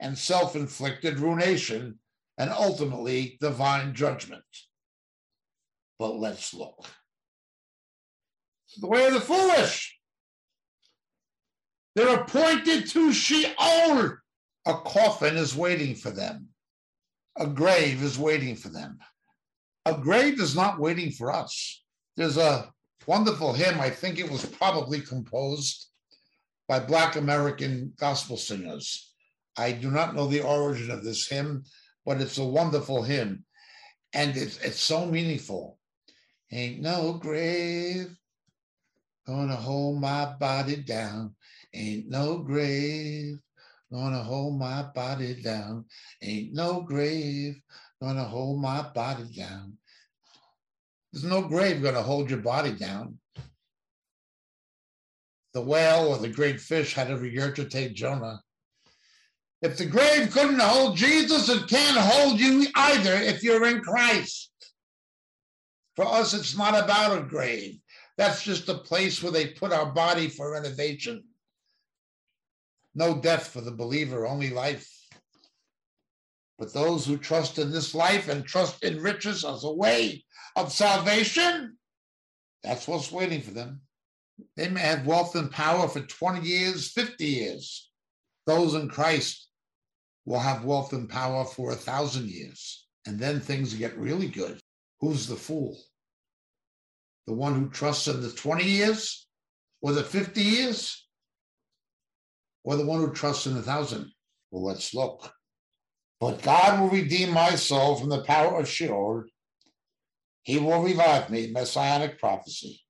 [0.00, 1.98] and self inflicted ruination
[2.36, 4.44] and ultimately divine judgment.
[5.98, 6.84] But let's look.
[8.80, 9.98] The way of the foolish.
[11.94, 14.18] They're appointed to Sheol.
[14.66, 16.48] A coffin is waiting for them.
[17.38, 18.98] A grave is waiting for them.
[19.86, 21.82] A grave is not waiting for us.
[22.16, 22.72] There's a
[23.06, 25.86] wonderful hymn, I think it was probably composed
[26.68, 29.14] by Black American gospel singers.
[29.56, 31.64] I do not know the origin of this hymn,
[32.04, 33.44] but it's a wonderful hymn.
[34.12, 35.78] And it's, it's so meaningful.
[36.52, 38.16] Ain't no grave
[39.26, 41.34] gonna hold my body down.
[41.74, 43.38] Ain't no grave
[43.92, 45.84] gonna hold my body down.
[46.22, 47.60] Ain't no grave
[48.00, 49.76] gonna hold my body down.
[51.12, 53.18] There's no grave gonna hold your body down.
[55.54, 58.40] The whale or the great fish had to regurgitate Jonah.
[59.62, 64.52] If the grave couldn't hold Jesus, it can't hold you either if you're in Christ.
[65.96, 67.78] For us, it's not about a grave.
[68.18, 71.24] That's just a place where they put our body for renovation.
[72.94, 74.90] No death for the believer, only life.
[76.58, 80.24] But those who trust in this life and trust in riches as a way
[80.56, 81.76] of salvation,
[82.62, 83.82] that's what's waiting for them.
[84.56, 87.90] They may have wealth and power for 20 years, 50 years.
[88.46, 89.48] Those in Christ
[90.24, 94.58] will have wealth and power for a thousand years, and then things get really good.
[95.00, 95.78] Who's the fool?
[97.26, 99.26] The one who trusts in the 20 years
[99.80, 101.06] or the 50 years?
[102.64, 104.10] Or the one who trusts in a thousand?
[104.50, 105.32] Well, let's look.
[106.20, 109.24] But God will redeem my soul from the power of Sheol.
[110.42, 112.80] He will revive me, messianic prophecy.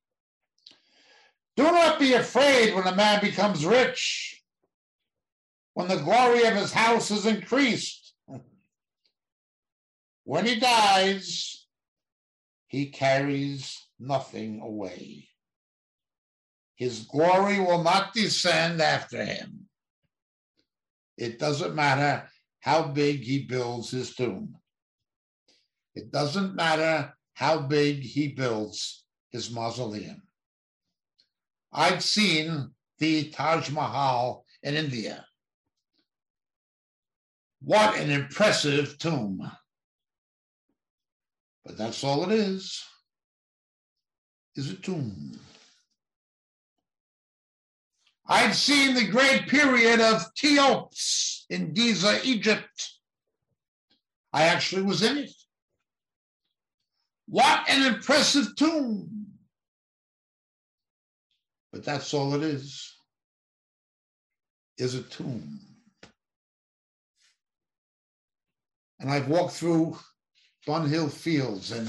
[1.57, 4.43] Do not be afraid when a man becomes rich,
[5.72, 8.14] when the glory of his house is increased.
[10.24, 11.66] When he dies,
[12.66, 15.28] he carries nothing away.
[16.76, 19.66] His glory will not descend after him.
[21.16, 22.28] It doesn't matter
[22.61, 24.57] how big he builds his tomb.
[25.94, 30.22] It doesn't matter how big he builds his mausoleum.
[31.72, 35.24] I've seen the Taj Mahal in India.
[37.62, 39.51] What an impressive tomb.
[41.64, 42.82] But that's all it is,
[44.57, 45.38] is a tomb.
[48.28, 52.92] I'd seen the great pyramid of Cheops in Giza, Egypt.
[54.32, 55.30] I actually was in it.
[57.28, 59.26] What an impressive tomb.
[61.72, 62.96] But that's all it is,
[64.78, 65.61] is a tomb.
[68.98, 69.98] And I've walked through
[70.66, 71.86] Bunhill Fields in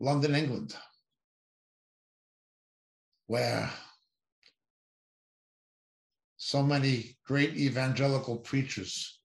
[0.00, 0.76] London, England,
[3.26, 3.70] where
[6.36, 9.18] so many great evangelical preachers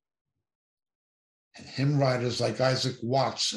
[1.56, 3.54] and hymn writers like Isaac Watts,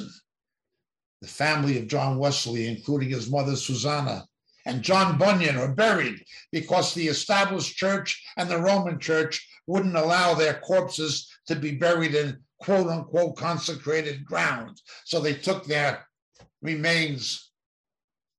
[1.23, 4.27] the family of John Wesley, including his mother Susanna,
[4.67, 10.35] and John Bunyan are buried because the established church and the Roman church wouldn't allow
[10.35, 14.81] their corpses to be buried in quote unquote consecrated ground.
[15.05, 16.07] So they took their
[16.63, 17.51] remains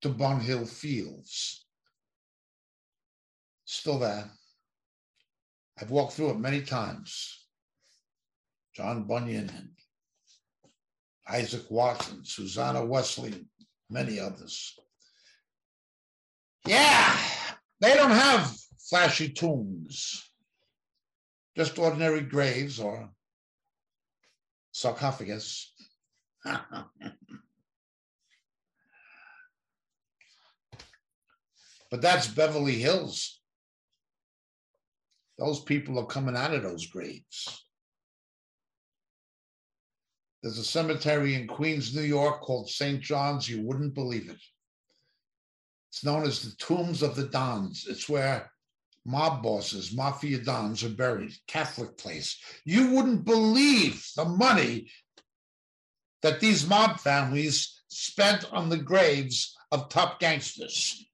[0.02, 1.66] to Bunhill Fields.
[3.64, 4.30] Still there.
[5.80, 7.46] I've walked through it many times.
[8.74, 9.70] John Bunyan and
[11.28, 13.46] Isaac Watts, Susanna Wesley,
[13.90, 14.78] many others.
[16.66, 17.16] Yeah,
[17.80, 18.56] they don't have
[18.88, 20.30] flashy tombs,
[21.56, 23.10] just ordinary graves or
[24.72, 25.72] sarcophagus.
[31.90, 33.40] but that's Beverly Hills.
[35.38, 37.64] Those people are coming out of those graves.
[40.42, 43.00] There's a cemetery in Queens, New York called St.
[43.00, 43.48] John's.
[43.48, 44.40] You wouldn't believe it.
[45.90, 47.86] It's known as the Tombs of the Dons.
[47.88, 48.50] It's where
[49.04, 52.38] mob bosses, mafia dons are buried, Catholic place.
[52.64, 54.90] You wouldn't believe the money
[56.22, 61.06] that these mob families spent on the graves of top gangsters.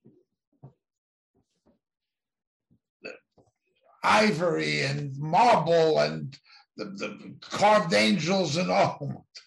[4.05, 6.37] Ivory and marble and
[6.77, 9.27] the, the carved angels and all.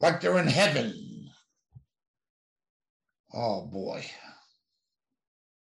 [0.00, 1.30] like they're in heaven.
[3.32, 4.04] Oh boy.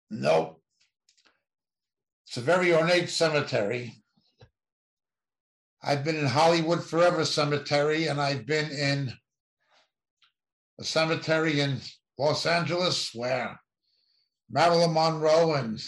[0.10, 0.62] Nope.
[2.28, 3.93] It's a very ornate cemetery.
[5.82, 9.14] I've been in Hollywood Forever Cemetery, and I've been in
[10.80, 11.78] a cemetery in
[12.18, 13.60] Los Angeles where
[14.49, 15.80] Marilyn Monroe and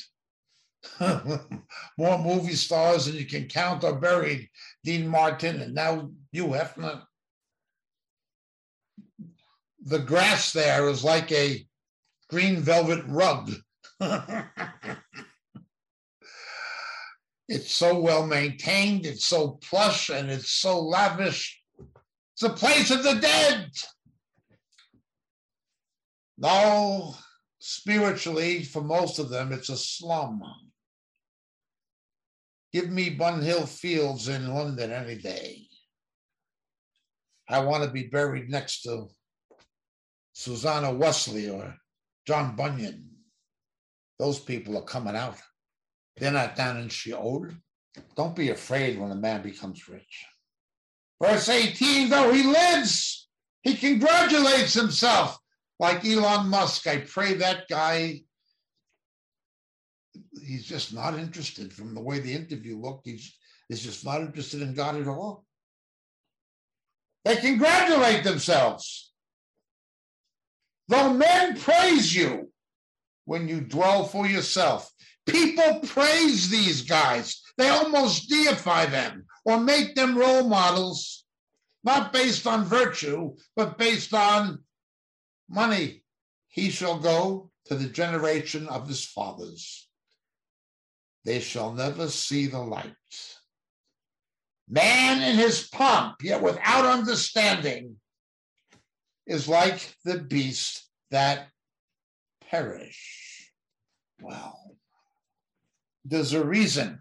[1.98, 4.50] more movie stars than you can count are buried.
[4.84, 7.02] Dean Martin and now Hugh Hefner
[9.84, 11.66] the grass there is like a
[12.30, 13.52] green velvet rug.
[17.48, 21.62] it's so well maintained, it's so plush, and it's so lavish.
[22.34, 23.70] It's a place of the dead.
[26.38, 27.16] No,
[27.60, 30.42] spiritually, for most of them, it's a slum.
[32.74, 35.68] Give me Bunhill Fields in London any day.
[37.50, 39.08] I want to be buried next to
[40.32, 41.76] Susanna Wesley or
[42.26, 43.10] John Bunyan.
[44.20, 45.38] Those people are coming out.
[46.16, 47.48] They're not down in Sheol.
[48.16, 50.26] Don't be afraid when a man becomes rich.
[51.22, 53.28] Verse 18, though he lives,
[53.64, 55.38] he congratulates himself
[55.80, 56.88] like Elon Musk.
[56.88, 58.22] I pray that guy,
[60.44, 63.08] he's just not interested from the way the interview looked.
[63.08, 63.36] He's,
[63.68, 65.46] he's just not interested in God at all.
[67.26, 69.12] They congratulate themselves.
[70.88, 72.52] Though men praise you
[73.26, 74.92] when you dwell for yourself,
[75.28, 77.42] People praise these guys.
[77.58, 81.26] They almost deify them or make them role models,
[81.84, 84.60] not based on virtue, but based on
[85.50, 86.04] money.
[86.48, 89.88] He shall go to the generation of his fathers.
[91.24, 92.96] They shall never see the light.
[94.68, 97.98] Man in his pomp, yet without understanding,
[99.28, 101.50] is like the beast that
[102.50, 103.52] perish.
[104.22, 104.76] Well,
[106.06, 107.00] there's a reason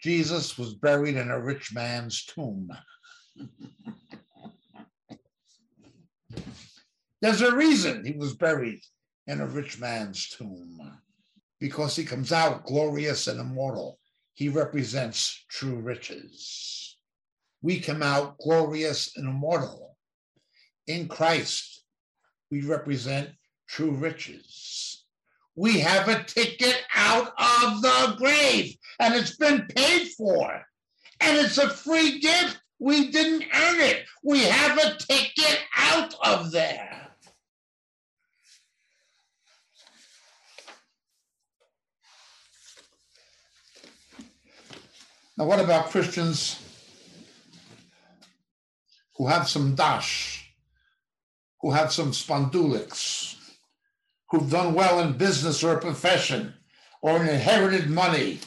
[0.00, 2.70] Jesus was buried in a rich man's tomb.
[7.20, 8.80] There's a reason he was buried
[9.28, 11.00] in a rich man's tomb
[11.62, 14.00] because he comes out glorious and immortal.
[14.34, 16.96] He represents true riches.
[17.62, 19.96] We come out glorious and immortal.
[20.88, 21.84] In Christ,
[22.50, 23.30] we represent
[23.68, 25.04] true riches.
[25.54, 30.64] We have a ticket out of the grave, and it's been paid for.
[31.20, 32.60] And it's a free gift.
[32.80, 34.02] We didn't earn it.
[34.24, 37.11] We have a ticket out of there.
[45.38, 46.60] Now, what about Christians
[49.16, 50.52] who have some dash,
[51.62, 53.36] who have some spondulics,
[54.28, 56.52] who've done well in business or profession
[57.00, 58.40] or inherited money?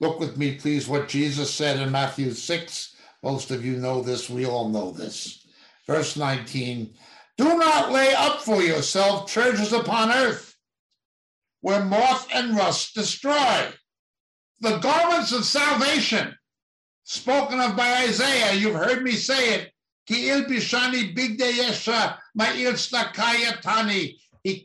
[0.00, 2.96] Look with me, please, what Jesus said in Matthew 6.
[3.22, 5.46] Most of you know this, we all know this.
[5.86, 6.92] Verse 19
[7.38, 10.56] Do not lay up for yourself treasures upon earth,
[11.60, 13.68] where moth and rust destroy
[14.60, 16.34] the garments of salvation
[17.04, 18.54] spoken of by Isaiah.
[18.54, 19.72] You've heard me say it.
[20.06, 20.30] He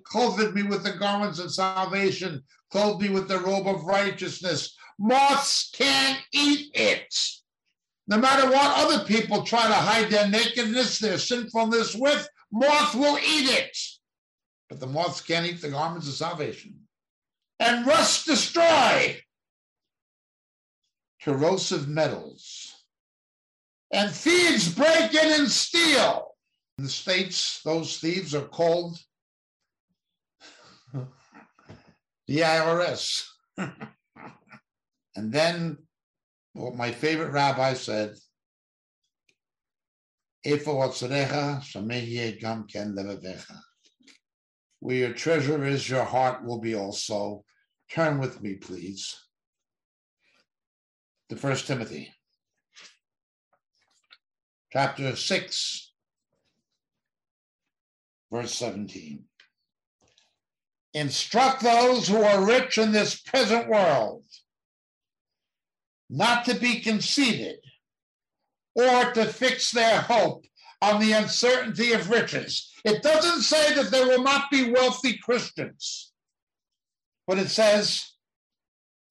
[0.03, 4.75] clothed me with the garments of salvation, clothed me with the robe of righteousness.
[4.99, 7.15] Moths can't eat it.
[8.07, 13.17] No matter what other people try to hide their nakedness, their sinfulness with, moth will
[13.17, 13.77] eat it.
[14.69, 16.75] But the moths can't eat the garments of salvation.
[17.59, 19.19] And rust destroy
[21.21, 22.73] corrosive metals.
[23.93, 26.35] And thieves break in and steal.
[26.77, 28.97] In the States, those thieves are called
[30.93, 33.25] the IRS.
[33.57, 35.77] and then
[36.53, 38.15] what my favorite rabbi said,
[44.79, 47.43] where your treasure is, your heart will be also.
[47.91, 49.15] Turn with me, please
[51.31, 52.13] to First Timothy,
[54.73, 55.91] chapter 6,
[58.29, 59.23] verse 17.
[60.93, 64.25] Instruct those who are rich in this present world
[66.09, 67.59] not to be conceited
[68.75, 70.43] or to fix their hope
[70.81, 72.73] on the uncertainty of riches.
[72.83, 76.11] It doesn't say that there will not be wealthy Christians,
[77.25, 78.05] but it says,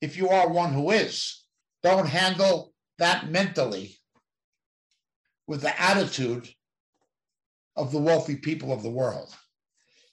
[0.03, 1.40] if you are one who is,
[1.83, 3.97] don't handle that mentally
[5.47, 6.49] with the attitude
[7.77, 9.35] of the wealthy people of the world.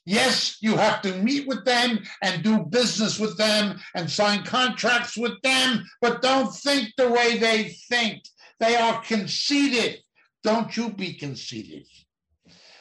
[0.06, 5.18] Yes, you have to meet with them and do business with them and sign contracts
[5.18, 8.22] with them, but don't think the way they think.
[8.58, 9.98] They are conceited.
[10.42, 11.84] Don't you be conceited.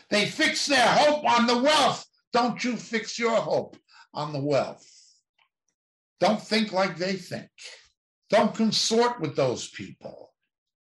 [0.09, 2.05] They fix their hope on the wealth.
[2.31, 3.75] Don't you fix your hope
[4.13, 4.89] on the wealth.
[6.19, 7.49] Don't think like they think.
[8.29, 10.33] Don't consort with those people.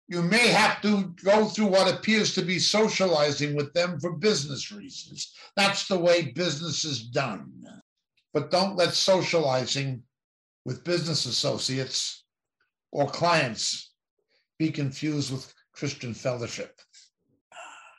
[0.09, 4.71] You may have to go through what appears to be socializing with them for business
[4.71, 5.33] reasons.
[5.55, 7.51] That's the way business is done.
[8.33, 10.03] But don't let socializing
[10.65, 12.23] with business associates
[12.91, 13.91] or clients
[14.59, 16.79] be confused with Christian fellowship.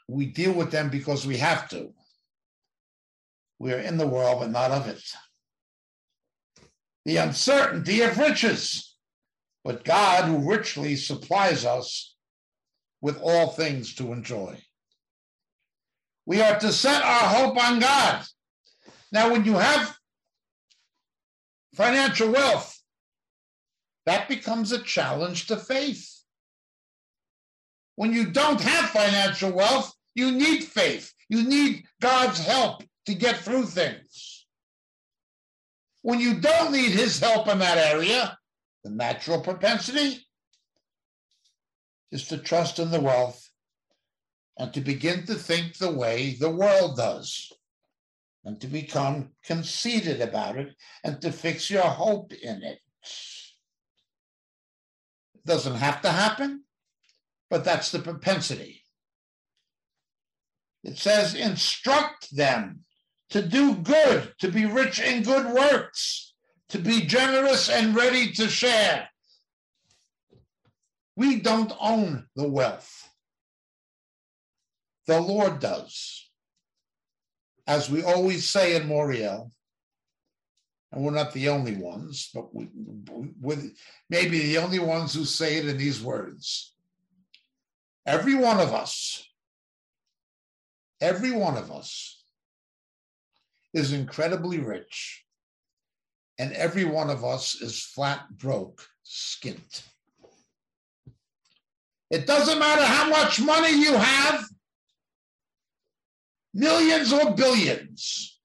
[0.09, 1.93] We deal with them because we have to.
[3.59, 5.03] We are in the world, but not of it.
[7.05, 8.88] The uncertainty of riches
[9.69, 12.17] but God who richly supplies us
[13.03, 14.59] with all things to enjoy.
[16.25, 18.25] We are to set our hope on God.
[19.13, 19.95] Now, when you have
[21.75, 22.81] financial wealth,
[24.07, 26.15] that becomes a challenge to faith.
[27.97, 31.13] When you don't have financial wealth, you need faith.
[31.29, 34.47] You need God's help to get through things.
[36.01, 38.39] When you don't need his help in that area,
[38.85, 40.27] the natural propensity
[42.11, 43.49] is to trust in the wealth
[44.57, 47.53] and to begin to think the way the world does.
[48.45, 50.75] and to become conceited about it
[51.05, 52.79] and to fix your hope in it.
[55.35, 56.65] It doesn't have to happen,
[57.51, 58.85] but that's the propensity.
[60.83, 62.85] It says, instruct them
[63.31, 66.28] to do good, to be rich in good works,
[66.71, 69.09] to be generous and ready to share.
[71.17, 73.09] We don't own the wealth.
[75.07, 76.29] The Lord does.
[77.67, 79.51] As we always say in Moriel,
[80.93, 82.69] and we're not the only ones, but we,
[83.41, 83.77] with
[84.09, 86.75] maybe the only ones who say it in these words.
[88.07, 89.27] Every one of us,
[91.01, 92.23] every one of us
[93.75, 95.25] is incredibly rich,
[96.39, 99.83] and every one of us is flat broke, skint.
[102.11, 104.45] It doesn't matter how much money you have,
[106.55, 108.41] millions or billions.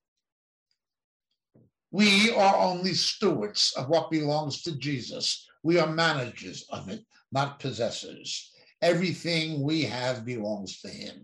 [1.92, 5.48] We are only stewards of what belongs to Jesus.
[5.62, 8.52] We are managers of it, not possessors.
[8.82, 11.24] Everything we have belongs to Him.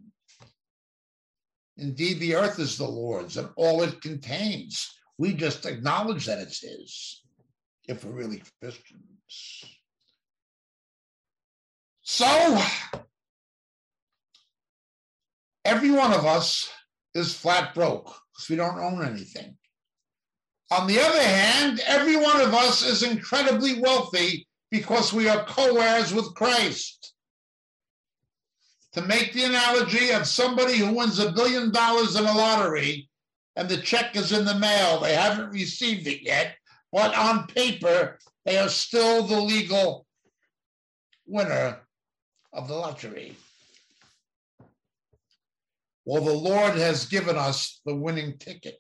[1.78, 4.99] Indeed, the earth is the Lord's and all it contains.
[5.20, 7.22] We just acknowledge that it's His
[7.90, 9.66] if we're really Christians.
[12.04, 12.58] So,
[15.66, 16.70] every one of us
[17.14, 19.58] is flat broke because we don't own anything.
[20.72, 25.82] On the other hand, every one of us is incredibly wealthy because we are co
[25.82, 27.14] heirs with Christ.
[28.94, 33.09] To make the analogy of somebody who wins a billion dollars in a lottery
[33.56, 36.56] and the check is in the mail, they haven't received it yet,
[36.92, 40.06] but on paper, they are still the legal
[41.26, 41.80] winner
[42.54, 43.36] of the lottery.
[46.06, 48.80] Well, the Lord has given us the winning ticket.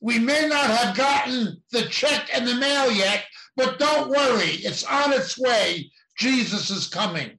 [0.00, 3.24] We may not have gotten the check in the mail yet,
[3.54, 5.92] but don't worry, it's on its way.
[6.18, 7.38] Jesus is coming.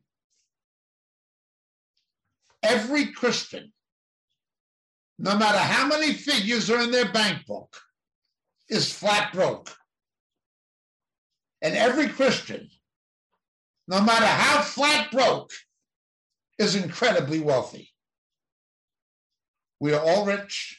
[2.64, 3.73] Every Christian,
[5.24, 7.78] no matter how many figures are in their bank book,
[8.68, 9.74] is flat broke.
[11.62, 12.70] And every Christian,
[13.88, 15.50] no matter how flat broke,
[16.60, 17.90] is incredibly wealthy.
[19.80, 20.78] We are all rich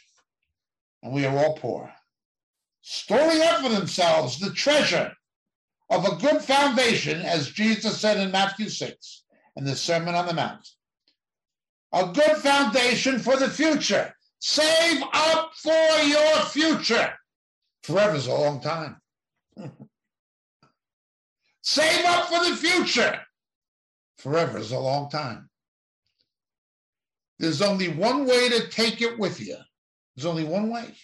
[1.02, 1.90] and we are all poor.
[2.82, 5.14] Storing up for themselves the treasure
[5.88, 9.24] of a good foundation, as Jesus said in Matthew 6
[9.56, 10.68] in the Sermon on the Mount.
[11.94, 14.14] A good foundation for the future.
[14.46, 17.14] Save up for your future.
[17.82, 19.00] Forever is a long time.
[21.62, 23.20] Save up for the future.
[24.18, 25.48] Forever is a long time.
[27.38, 29.56] There's only one way to take it with you.
[30.14, 30.94] There's only one way.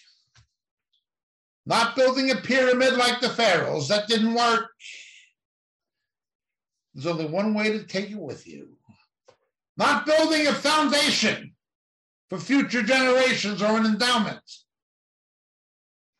[1.65, 4.69] Not building a pyramid like the pharaohs, that didn't work.
[6.93, 8.77] There's only one way to take it with you.
[9.77, 11.55] Not building a foundation
[12.31, 14.39] for future generations or an endowment.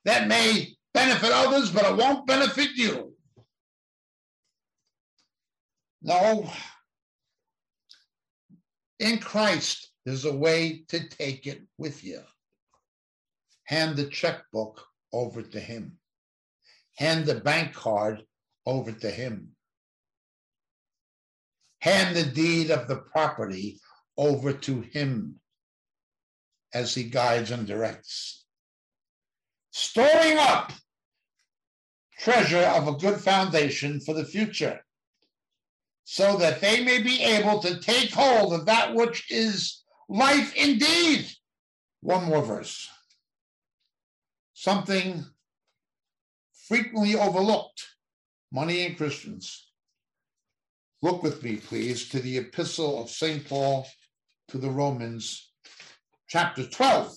[0.03, 3.13] That may benefit others, but it won't benefit you.
[6.01, 6.51] No.
[8.99, 12.19] In Christ, there's a way to take it with you.
[13.63, 15.97] Hand the checkbook over to him.
[16.97, 18.25] Hand the bank card
[18.65, 19.55] over to him.
[21.79, 23.79] Hand the deed of the property
[24.17, 25.40] over to him
[26.73, 28.45] as he guides and directs.
[29.71, 30.71] Storing up
[32.19, 34.81] treasure of a good foundation for the future
[36.03, 41.25] so that they may be able to take hold of that which is life indeed.
[42.01, 42.89] One more verse.
[44.53, 45.25] Something
[46.67, 47.87] frequently overlooked
[48.51, 49.67] money and Christians.
[51.01, 53.47] Look with me, please, to the epistle of St.
[53.47, 53.87] Paul
[54.49, 55.50] to the Romans,
[56.31, 57.13] chapter 12.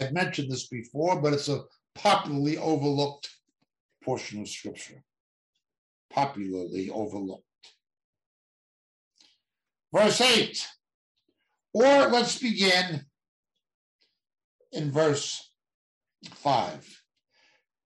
[0.00, 1.64] I've mentioned this before, but it's a
[1.94, 3.28] popularly overlooked
[4.02, 5.04] portion of Scripture.
[6.10, 7.44] Popularly overlooked
[9.92, 10.66] verse 8.
[11.74, 13.04] Or let's begin
[14.72, 15.52] in verse
[16.24, 17.02] 5.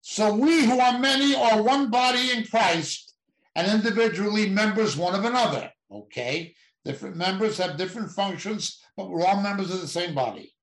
[0.00, 3.16] So we who are many are one body in Christ
[3.57, 5.72] and individually members one of another.
[5.90, 6.55] Okay?
[6.85, 10.55] Different members have different functions, but we're all members of the same body.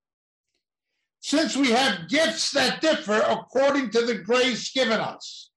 [1.21, 5.49] Since we have gifts that differ according to the grace given us.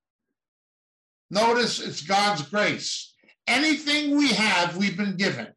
[1.31, 3.15] Notice it's God's grace.
[3.47, 5.49] Anything we have, we've been given.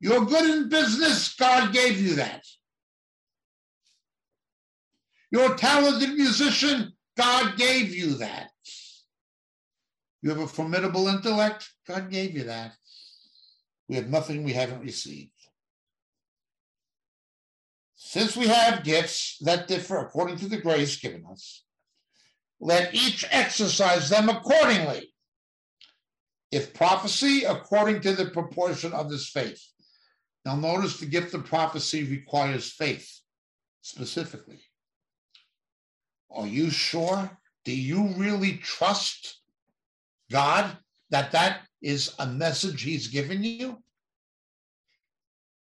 [0.00, 2.44] You're good in business, God gave you that.
[5.30, 8.50] You're a talented musician, God gave you that.
[10.20, 12.72] You have a formidable intellect, God gave you that.
[13.88, 15.30] We have nothing we haven't received.
[17.94, 21.64] Since we have gifts that differ according to the grace given us,
[22.60, 25.12] let each exercise them accordingly.
[26.50, 29.62] If prophecy, according to the proportion of his faith.
[30.44, 33.08] Now, notice the gift of prophecy requires faith
[33.80, 34.60] specifically.
[36.30, 37.30] Are you sure?
[37.64, 39.40] Do you really trust
[40.30, 40.76] God
[41.10, 43.78] that that is a message he's given you?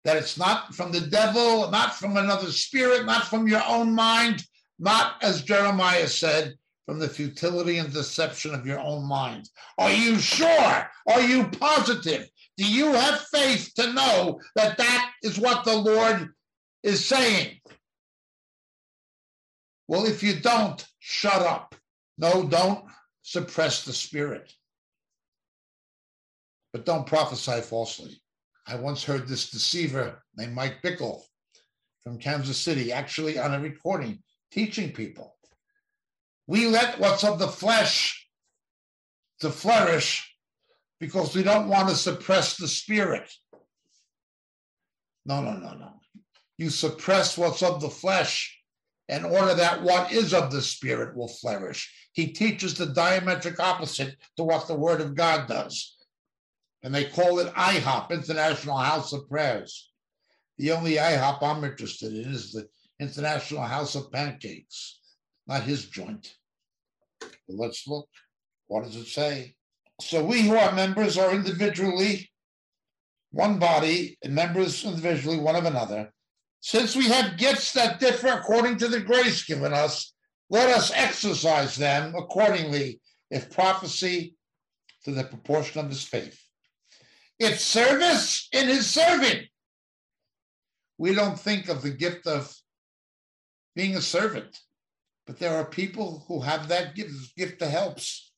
[0.05, 4.45] That it's not from the devil, not from another spirit, not from your own mind,
[4.79, 6.55] not, as Jeremiah said,
[6.87, 9.49] from the futility and deception of your own mind.
[9.79, 10.91] Are you sure?
[11.09, 12.29] Are you positive?
[12.57, 16.29] Do you have faith to know that that is what the Lord
[16.83, 17.59] is saying?
[19.89, 21.75] Well, if you don't, shut up.
[22.19, 22.85] No, don't
[23.23, 24.53] suppress the spirit.
[26.75, 28.21] But don't prophesy falsely.
[28.67, 31.23] I once heard this deceiver named Mike Bickle
[32.03, 34.19] from Kansas City, actually on a recording,
[34.51, 35.37] teaching people.
[36.49, 38.27] We let what's of the flesh
[39.39, 40.29] to flourish
[40.99, 43.33] because we don't want to suppress the spirit.
[45.25, 45.93] No, no, no, no.
[46.59, 48.59] You suppress what's of the flesh
[49.09, 51.95] in order that what is of the spirit will flourish.
[52.15, 55.95] He teaches the diametric opposite to what the word of God does.
[56.85, 59.91] And they call it IHOP, International House of Prayers.
[60.59, 62.69] The only IHOP I'm interested in is the
[63.01, 65.01] International House of Pancakes,
[65.47, 66.35] not his joint.
[67.21, 68.09] But let's look.
[68.67, 69.57] What does it say?
[70.01, 72.31] So we who are members are individually
[73.31, 76.13] one body and members individually one of another.
[76.61, 80.13] Since we have gifts that differ according to the grace given us,
[80.51, 84.37] let us exercise them accordingly, if prophecy
[85.05, 86.44] to the proportion of his faith.
[87.39, 89.47] If service in his serving.
[90.97, 92.55] We don't think of the gift of
[93.75, 94.57] being a servant,
[95.27, 98.33] but there are people who have that gift, gift that helps.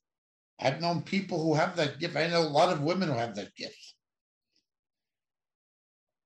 [0.59, 2.17] I've known people who have that gift.
[2.17, 3.95] I know a lot of women who have that gift.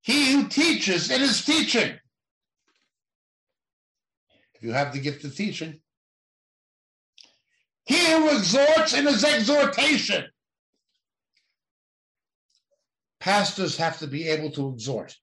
[0.03, 1.99] He who teaches in his teaching.
[4.55, 5.81] If you have the gift of teaching,
[7.85, 10.27] he who exhorts in his exhortation.
[13.21, 15.16] Pastors have to be able to exhort.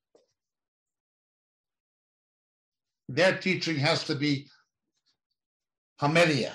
[3.09, 4.47] Their teaching has to be
[5.99, 6.53] homilia,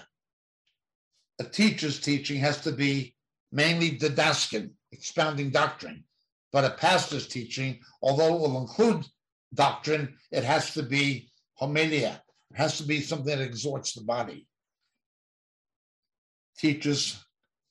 [1.42, 3.14] a teacher's teaching has to be
[3.50, 6.04] mainly didaskin, expounding doctrine.
[6.52, 9.04] But a pastor's teaching, although it will include
[9.54, 11.30] doctrine, it has to be
[11.60, 12.20] homilia.
[12.50, 14.46] It has to be something that exhorts the body.
[16.58, 17.24] Teachers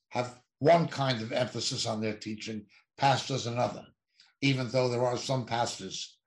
[0.09, 2.65] have one kind of emphasis on their teaching,
[3.02, 3.86] pastors another,
[4.41, 6.18] even though there are some pastors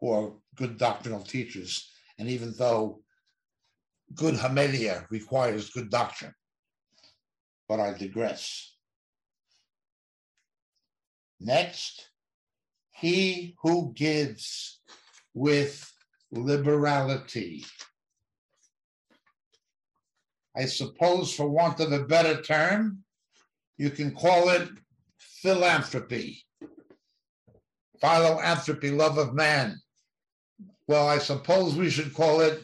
[0.00, 3.02] who are good doctrinal teachers, and even though
[4.14, 6.34] good homilia requires good doctrine
[7.70, 8.74] but I digress.
[11.38, 12.08] Next,
[12.90, 14.80] he who gives
[15.34, 15.88] with
[16.32, 17.64] liberality.
[20.56, 23.04] I suppose, for want of a better term,
[23.78, 24.68] you can call it
[25.42, 26.44] philanthropy,
[28.00, 29.76] philanthropy, love of man.
[30.86, 32.60] Well, I suppose we should call it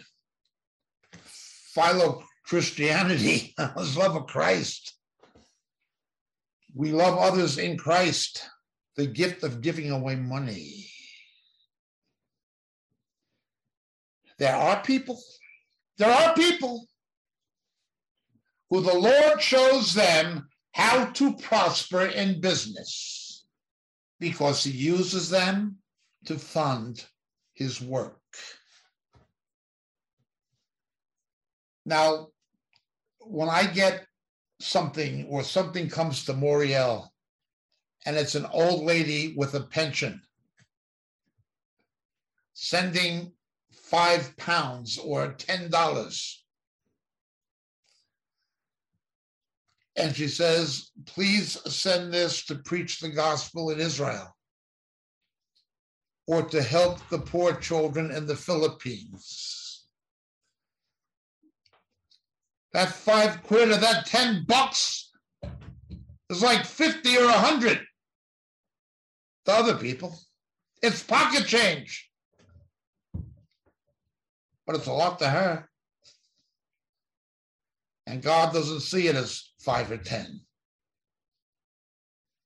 [1.23, 3.55] philo Christianity,
[3.97, 4.97] love of Christ
[6.77, 8.47] we love others in Christ,
[8.97, 10.91] the gift of giving away money.
[14.39, 15.19] There are people,
[15.97, 16.87] there are people
[18.69, 20.47] who the Lord shows them
[20.77, 23.47] how to prosper in business
[24.21, 25.77] because he uses them
[26.27, 27.03] to fund
[27.55, 28.21] his work.
[31.87, 32.27] Now,
[33.21, 34.05] when I get
[34.61, 37.09] something or something comes to Moriel
[38.05, 40.21] and it's an old lady with a pension
[42.53, 43.33] sending
[43.73, 46.45] five pounds or ten dollars.
[49.97, 54.37] And she says, please send this to preach the gospel in Israel
[56.27, 59.57] or to help the poor children in the Philippines
[62.77, 65.11] that five quid or that 10 bucks
[66.29, 67.81] is like 50 or 100
[69.47, 70.15] to other people.
[70.83, 72.11] It's pocket change.
[74.67, 75.67] But it's a lot to her.
[78.07, 80.41] And God doesn't see it as five or 10.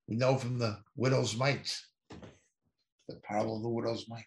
[0.09, 1.79] We know from the widow's mite,
[3.09, 4.25] the parable of the widow's mite.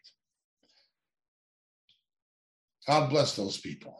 [2.87, 3.99] God bless those people.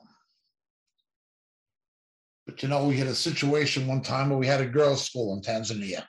[2.45, 5.33] But you know, we had a situation one time where we had a girls' school
[5.33, 6.03] in Tanzania.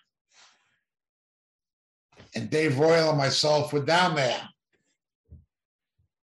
[2.35, 4.43] And Dave Royal and myself were down there.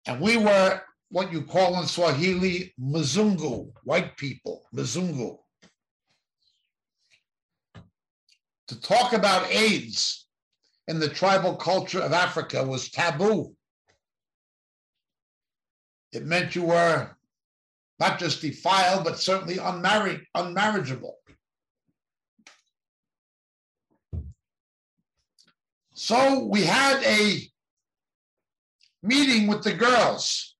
[0.05, 5.39] And we were what you call in Swahili Mzungu, white people, Mzungu.
[8.69, 10.25] To talk about AIDS
[10.87, 13.55] in the tribal culture of Africa was taboo.
[16.11, 17.15] It meant you were
[17.99, 21.13] not just defiled, but certainly unmarried, unmarriageable.
[25.93, 27.39] So we had a
[29.01, 30.54] meeting with the girls.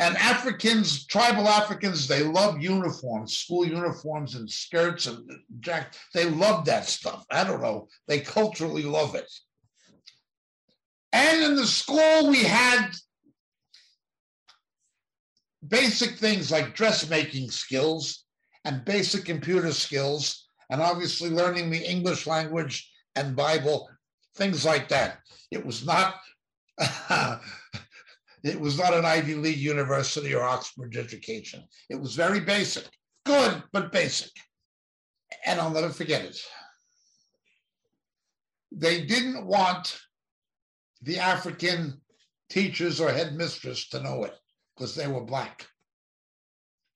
[0.00, 5.28] And Africans, tribal Africans, they love uniforms, school uniforms and skirts and
[5.58, 5.94] jack.
[6.14, 7.26] They love that stuff.
[7.30, 7.88] I don't know.
[8.06, 9.30] They culturally love it.
[11.12, 12.90] And in the school, we had
[15.66, 18.24] basic things like dressmaking skills
[18.64, 23.88] and basic computer skills, and obviously learning the English language and Bible,
[24.36, 25.18] things like that.
[25.50, 26.16] It was not.
[28.44, 31.64] it was not an Ivy League university or Oxford education.
[31.90, 32.84] It was very basic,
[33.24, 34.30] good, but basic.
[35.44, 36.38] And I'll never forget it.
[38.70, 39.98] They didn't want
[41.02, 42.00] the African
[42.50, 44.34] teachers or headmistress to know it
[44.76, 45.66] because they were black.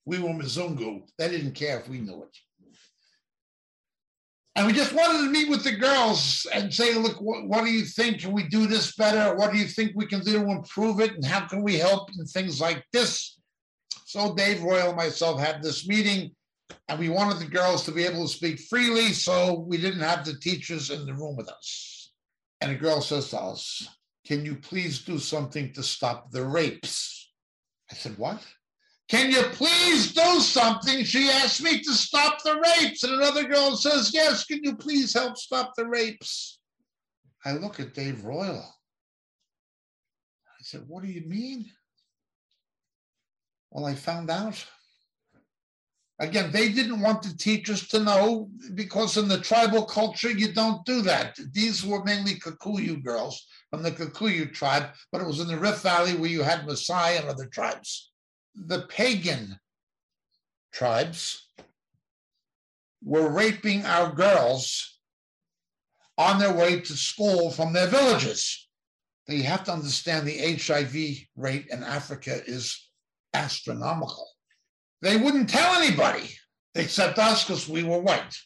[0.05, 1.03] We were Mzungu.
[1.19, 2.37] They didn't care if we knew it.
[4.55, 7.71] And we just wanted to meet with the girls and say, look, what, what, do
[7.71, 8.21] you think?
[8.21, 9.35] Can we do this better?
[9.35, 11.13] What do you think we can do to improve it?
[11.13, 13.39] And how can we help and things like this?
[14.05, 16.33] So Dave Royal and myself had this meeting,
[16.89, 20.27] and we wanted the girls to be able to speak freely, so we didn't have
[20.27, 22.13] the teachers in the room with us.
[22.61, 23.89] And a girl says to us,
[24.27, 27.33] Can you please do something to stop the rapes?
[27.91, 28.45] I said, What?
[29.13, 31.05] Can you please do something?
[31.05, 33.03] She asked me to stop the rapes.
[33.03, 36.59] And another girl says, Yes, can you please help stop the rapes?
[37.45, 38.65] I look at Dave Royal.
[40.47, 41.67] I said, What do you mean?
[43.71, 44.65] Well, I found out.
[46.19, 50.87] Again, they didn't want the teachers to know because in the tribal culture, you don't
[50.87, 51.39] do that.
[51.53, 55.83] These were mainly Kikuyu girls from the Kikuyu tribe, but it was in the Rift
[55.83, 58.12] Valley where you had Maasai and other tribes
[58.55, 59.59] the pagan
[60.73, 61.49] tribes
[63.03, 64.99] were raping our girls
[66.19, 68.69] on their way to school from their villages.
[69.29, 72.89] Now you have to understand the HIV rate in Africa is
[73.35, 74.29] astronomical.
[75.01, 76.31] They wouldn't tell anybody
[76.75, 78.37] except us because we were white.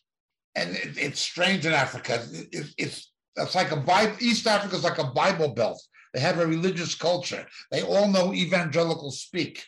[0.54, 2.24] And it, it's strange in Africa.
[2.32, 4.16] It, it's it's like a Bible.
[4.20, 5.82] East Africa is like a Bible belt.
[6.14, 7.46] They have a religious culture.
[7.70, 9.62] They all know evangelical speak.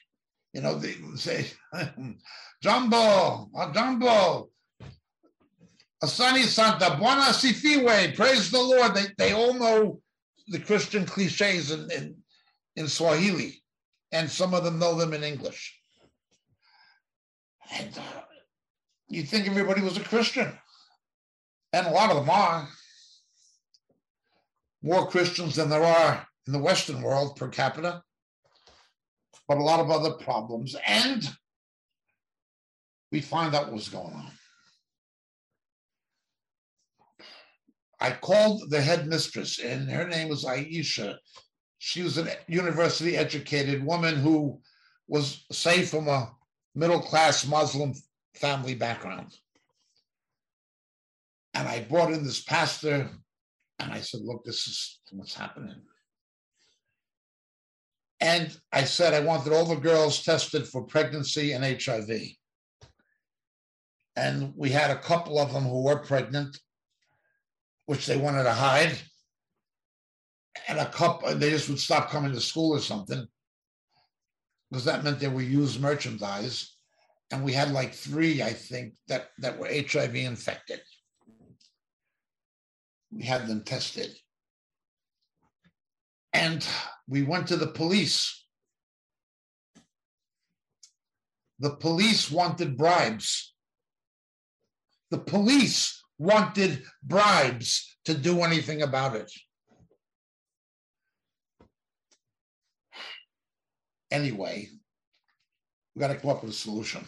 [0.52, 1.46] You know, they say,
[2.62, 4.50] Jambo, a Jambo,
[6.02, 8.94] Asante sana, Bwana asifiwe, praise the Lord.
[8.94, 10.00] They, they all know
[10.48, 12.16] the Christian cliches in, in,
[12.76, 13.62] in Swahili,
[14.12, 15.78] and some of them know them in English.
[17.76, 18.22] And uh,
[19.08, 20.56] you'd think everybody was a Christian.
[21.72, 22.68] And a lot of them are.
[24.82, 28.02] More Christians than there are in the Western world per capita
[29.48, 30.76] but a lot of other problems.
[30.86, 31.28] And
[33.10, 34.30] we find out what's going on.
[38.00, 41.16] I called the headmistress, and her name was Aisha.
[41.78, 44.60] She was a university educated woman who
[45.08, 46.30] was saved from a
[46.74, 47.94] middle class Muslim
[48.34, 49.34] family background.
[51.54, 53.10] And I brought in this pastor,
[53.80, 55.80] and I said, Look, this is what's happening.
[58.20, 62.10] And I said I wanted all the girls tested for pregnancy and HIV.
[64.16, 66.58] And we had a couple of them who were pregnant,
[67.86, 68.98] which they wanted to hide.
[70.66, 73.24] And a couple, they just would stop coming to school or something,
[74.70, 76.74] because that meant they were used merchandise.
[77.30, 80.80] And we had like three, I think, that, that were HIV infected.
[83.12, 84.16] We had them tested.
[86.32, 86.66] And
[87.08, 88.44] we went to the police.
[91.58, 93.54] The police wanted bribes.
[95.10, 99.32] The police wanted bribes to do anything about it.
[104.10, 104.68] Anyway,
[105.94, 107.04] we got to come up with a solution.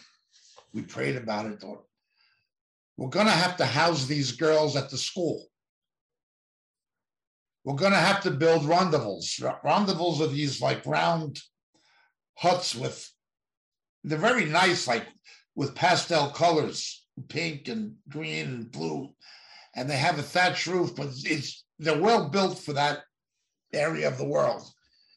[0.72, 1.62] We prayed about it.
[2.96, 5.46] We're going to have to house these girls at the school.
[7.64, 9.40] We're going to have to build rondavels.
[9.64, 11.40] Rondavels are these like round
[12.36, 13.10] huts with,
[14.02, 15.06] they're very nice, like
[15.54, 19.10] with pastel colors, pink and green and blue.
[19.76, 23.00] And they have a thatched roof, but it's they're well built for that
[23.72, 24.62] area of the world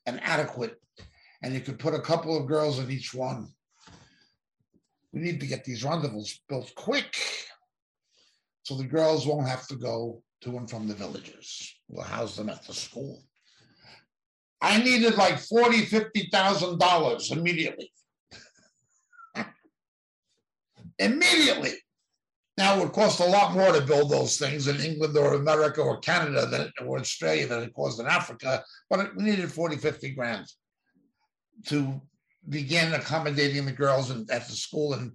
[0.06, 0.80] and adequate.
[1.42, 3.48] And you could put a couple of girls in each one.
[5.12, 7.16] We need to get these rondavels built quick
[8.64, 11.74] so the girls won't have to go to and from the villages.
[11.88, 13.24] We'll house them at the school.
[14.62, 17.92] I needed like forty, fifty thousand dollars immediately.
[21.00, 21.74] immediately.
[22.58, 25.82] Now it would cost a lot more to build those things in England or America
[25.82, 30.12] or Canada than or Australia than it cost in Africa, but we needed 40, 50
[30.12, 30.46] grand
[31.66, 32.00] to
[32.48, 35.14] begin accommodating the girls at the school and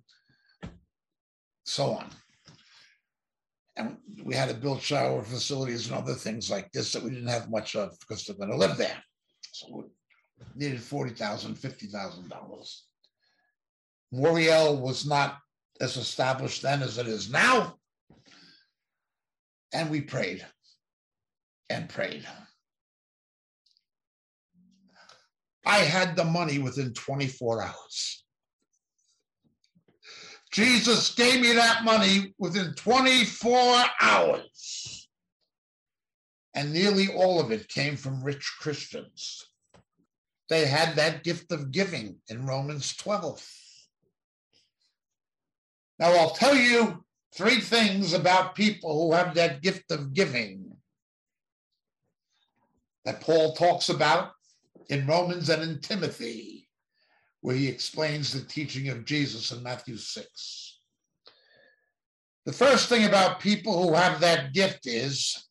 [1.65, 2.11] so on.
[3.79, 7.29] And we had to build shower facilities and other things like this that we didn't
[7.29, 9.03] have much of because they're going to live there.
[9.53, 9.85] So we
[10.57, 12.81] needed $40,000, $50,000.
[14.13, 15.39] Moriel was not
[15.81, 17.77] as established then as it is now.
[19.73, 20.45] And we prayed
[21.71, 22.27] and prayed.
[25.65, 28.25] I had the money within 24 hours.
[30.51, 35.09] Jesus gave me that money within 24 hours.
[36.55, 39.47] And nearly all of it came from rich Christians.
[40.49, 43.47] They had that gift of giving in Romans 12.
[45.99, 47.05] Now, I'll tell you
[47.35, 50.77] three things about people who have that gift of giving
[53.05, 54.33] that Paul talks about
[54.89, 56.68] in Romans and in Timothy,
[57.41, 60.81] where he explains the teaching of Jesus in Matthew 6.
[62.47, 65.47] The first thing about people who have that gift is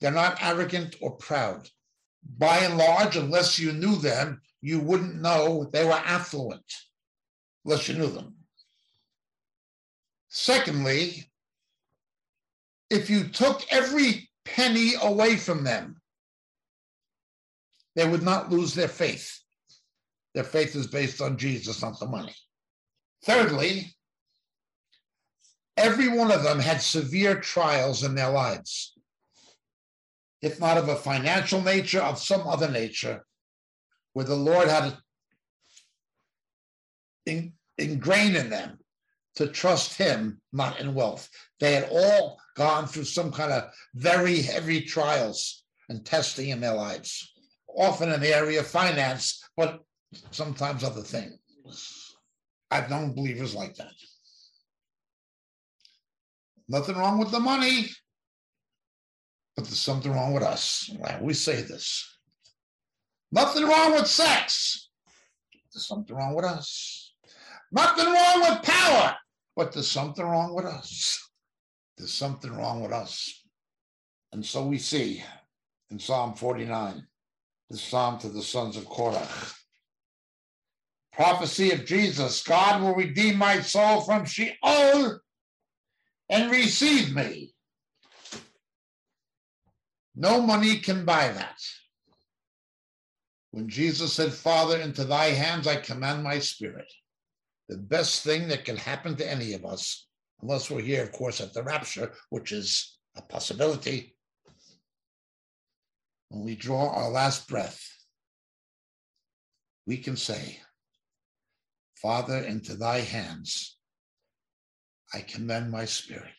[0.00, 1.68] they're not arrogant or proud.
[2.36, 6.72] By and large, unless you knew them, you wouldn't know they were affluent,
[7.64, 8.34] unless you knew them.
[10.28, 11.30] Secondly,
[12.90, 16.00] if you took every penny away from them,
[17.96, 19.40] they would not lose their faith.
[20.34, 22.34] Their faith is based on Jesus, not the money.
[23.24, 23.94] Thirdly,
[25.76, 28.94] every one of them had severe trials in their lives,
[30.42, 33.24] if not of a financial nature, of some other nature,
[34.12, 34.96] where the Lord had
[37.76, 38.78] ingrained in them
[39.36, 41.28] to trust him, not in wealth.
[41.60, 46.74] They had all gone through some kind of very heavy trials and testing in their
[46.74, 47.32] lives,
[47.76, 49.80] often in the area of finance, but
[50.30, 51.38] sometimes other things.
[52.70, 53.92] I've known believers like that.
[56.68, 57.88] Nothing wrong with the money,
[59.56, 60.90] but there's something wrong with us.
[61.20, 62.06] We say this.
[63.32, 64.90] Nothing wrong with sex.
[65.72, 67.14] There's something wrong with us.
[67.72, 69.16] Nothing wrong with power.
[69.56, 71.30] But there's something wrong with us.
[71.96, 73.44] There's something wrong with us.
[74.32, 75.24] And so we see
[75.90, 77.06] in Psalm 49,
[77.70, 79.26] the psalm to the sons of Korah.
[81.18, 85.18] Prophecy of Jesus God will redeem my soul from Sheol
[86.30, 87.52] and receive me.
[90.14, 91.58] No money can buy that.
[93.50, 96.90] When Jesus said, Father, into thy hands I commend my spirit
[97.68, 100.06] the best thing that can happen to any of us,
[100.40, 104.16] unless we're here, of course, at the rapture, which is a possibility,
[106.28, 107.82] when we draw our last breath,
[109.86, 110.60] we can say,
[112.00, 113.76] Father, into thy hands
[115.12, 116.34] I commend my spirit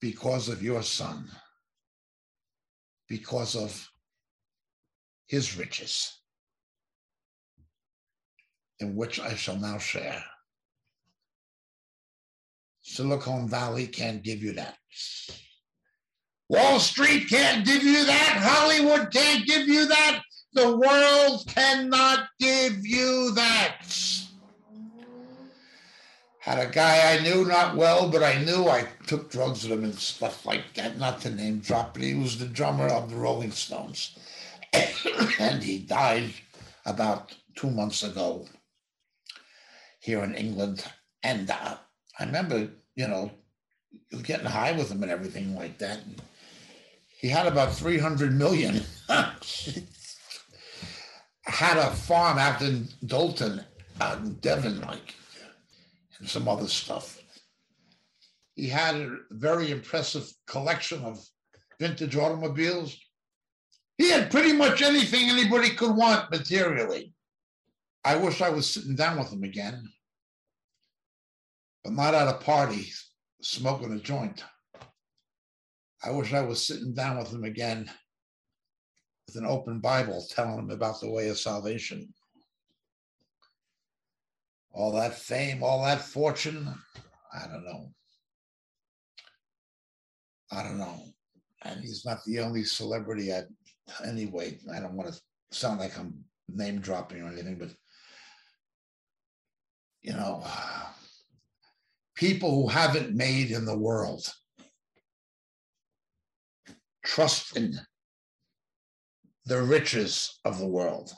[0.00, 1.28] because of your Son,
[3.08, 3.88] because of
[5.26, 6.18] his riches
[8.80, 10.24] in which I shall now share.
[12.82, 14.76] Silicon Valley can't give you that.
[16.48, 18.40] Wall Street can't give you that.
[18.42, 20.22] Hollywood can't give you that.
[20.52, 23.82] The world cannot give you that.
[26.40, 29.84] Had a guy I knew not well, but I knew I took drugs with him
[29.84, 30.98] and stuff like that.
[30.98, 34.18] Not to name drop, but he was the drummer of the Rolling Stones.
[35.38, 36.32] and he died
[36.86, 38.46] about two months ago
[40.00, 40.84] here in England.
[41.22, 41.76] And uh,
[42.18, 43.30] I remember, you know,
[44.22, 46.00] getting high with him and everything like that.
[47.20, 48.82] He had about 300 million.
[51.50, 53.64] had a farm out in Dolton,
[54.00, 55.14] out in Devon, like,
[56.18, 57.20] and some other stuff.
[58.54, 61.18] He had a very impressive collection of
[61.78, 62.96] vintage automobiles.
[63.98, 67.12] He had pretty much anything anybody could want materially.
[68.04, 69.88] I wish I was sitting down with him again,
[71.84, 72.90] but not at a party
[73.42, 74.44] smoking a joint.
[76.02, 77.90] I wish I was sitting down with him again
[79.32, 82.12] with an open Bible telling him about the way of salvation.
[84.72, 86.68] All that fame, all that fortune,
[87.32, 87.92] I don't know.
[90.50, 91.00] I don't know.
[91.62, 93.46] And he's not the only celebrity at
[94.04, 94.58] anyway.
[94.74, 95.20] I don't want to
[95.52, 97.70] sound like I'm name dropping or anything, but
[100.02, 100.44] you know,
[102.16, 104.26] people who haven't made in the world
[107.04, 107.78] trust in
[109.50, 111.12] the riches of the world.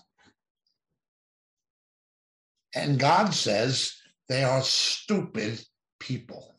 [2.75, 3.95] And God says
[4.27, 5.63] they are stupid
[6.01, 6.55] people.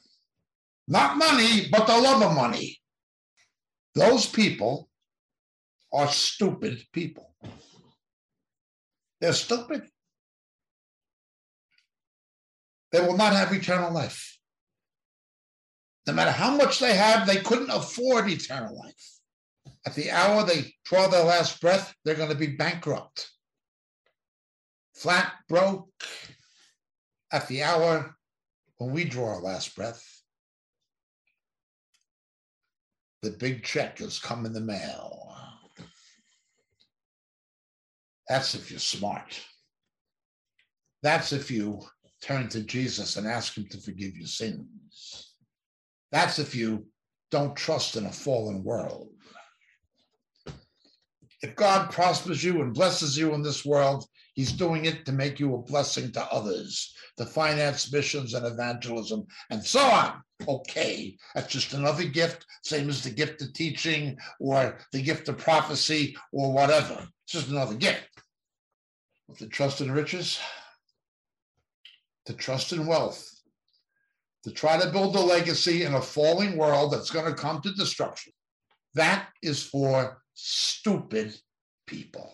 [0.88, 2.78] Not money, but the love of money.
[3.95, 4.88] Those people
[5.91, 7.34] are stupid people.
[9.20, 9.82] They're stupid.
[12.91, 14.38] They will not have eternal life.
[16.06, 19.14] No matter how much they have, they couldn't afford eternal life.
[19.85, 23.30] At the hour they draw their last breath, they're going to be bankrupt,
[24.95, 25.89] flat broke.
[27.31, 28.15] At the hour
[28.77, 30.05] when we draw our last breath,
[33.22, 35.35] the big check has come in the mail.
[38.27, 39.39] That's if you're smart.
[41.01, 41.81] That's if you
[42.22, 45.34] turn to Jesus and ask him to forgive your sins.
[46.11, 46.85] That's if you
[47.31, 49.12] don't trust in a fallen world.
[51.44, 55.40] If God prospers you and blesses you in this world, He's doing it to make
[55.40, 60.24] you a blessing to others, to finance missions and evangelism, and so on.
[60.48, 65.38] Okay, that's just another gift, same as the gift of teaching or the gift of
[65.38, 66.95] prophecy or whatever.
[67.26, 68.10] It's just another gift.
[69.28, 70.40] But to trust in riches,
[72.26, 73.30] to trust in wealth,
[74.45, 77.74] to try to build a legacy in a falling world that's going to come to
[77.74, 78.34] destruction,
[78.95, 81.35] that is for stupid
[81.88, 82.31] people.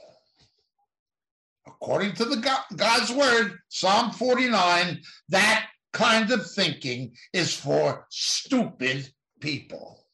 [1.68, 5.00] According to the God, God's word, Psalm 49,
[5.30, 10.06] that kind of thinking is for stupid people.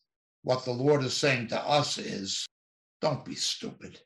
[0.44, 2.45] What the Lord is saying to us is
[3.02, 3.99] don't be stupid.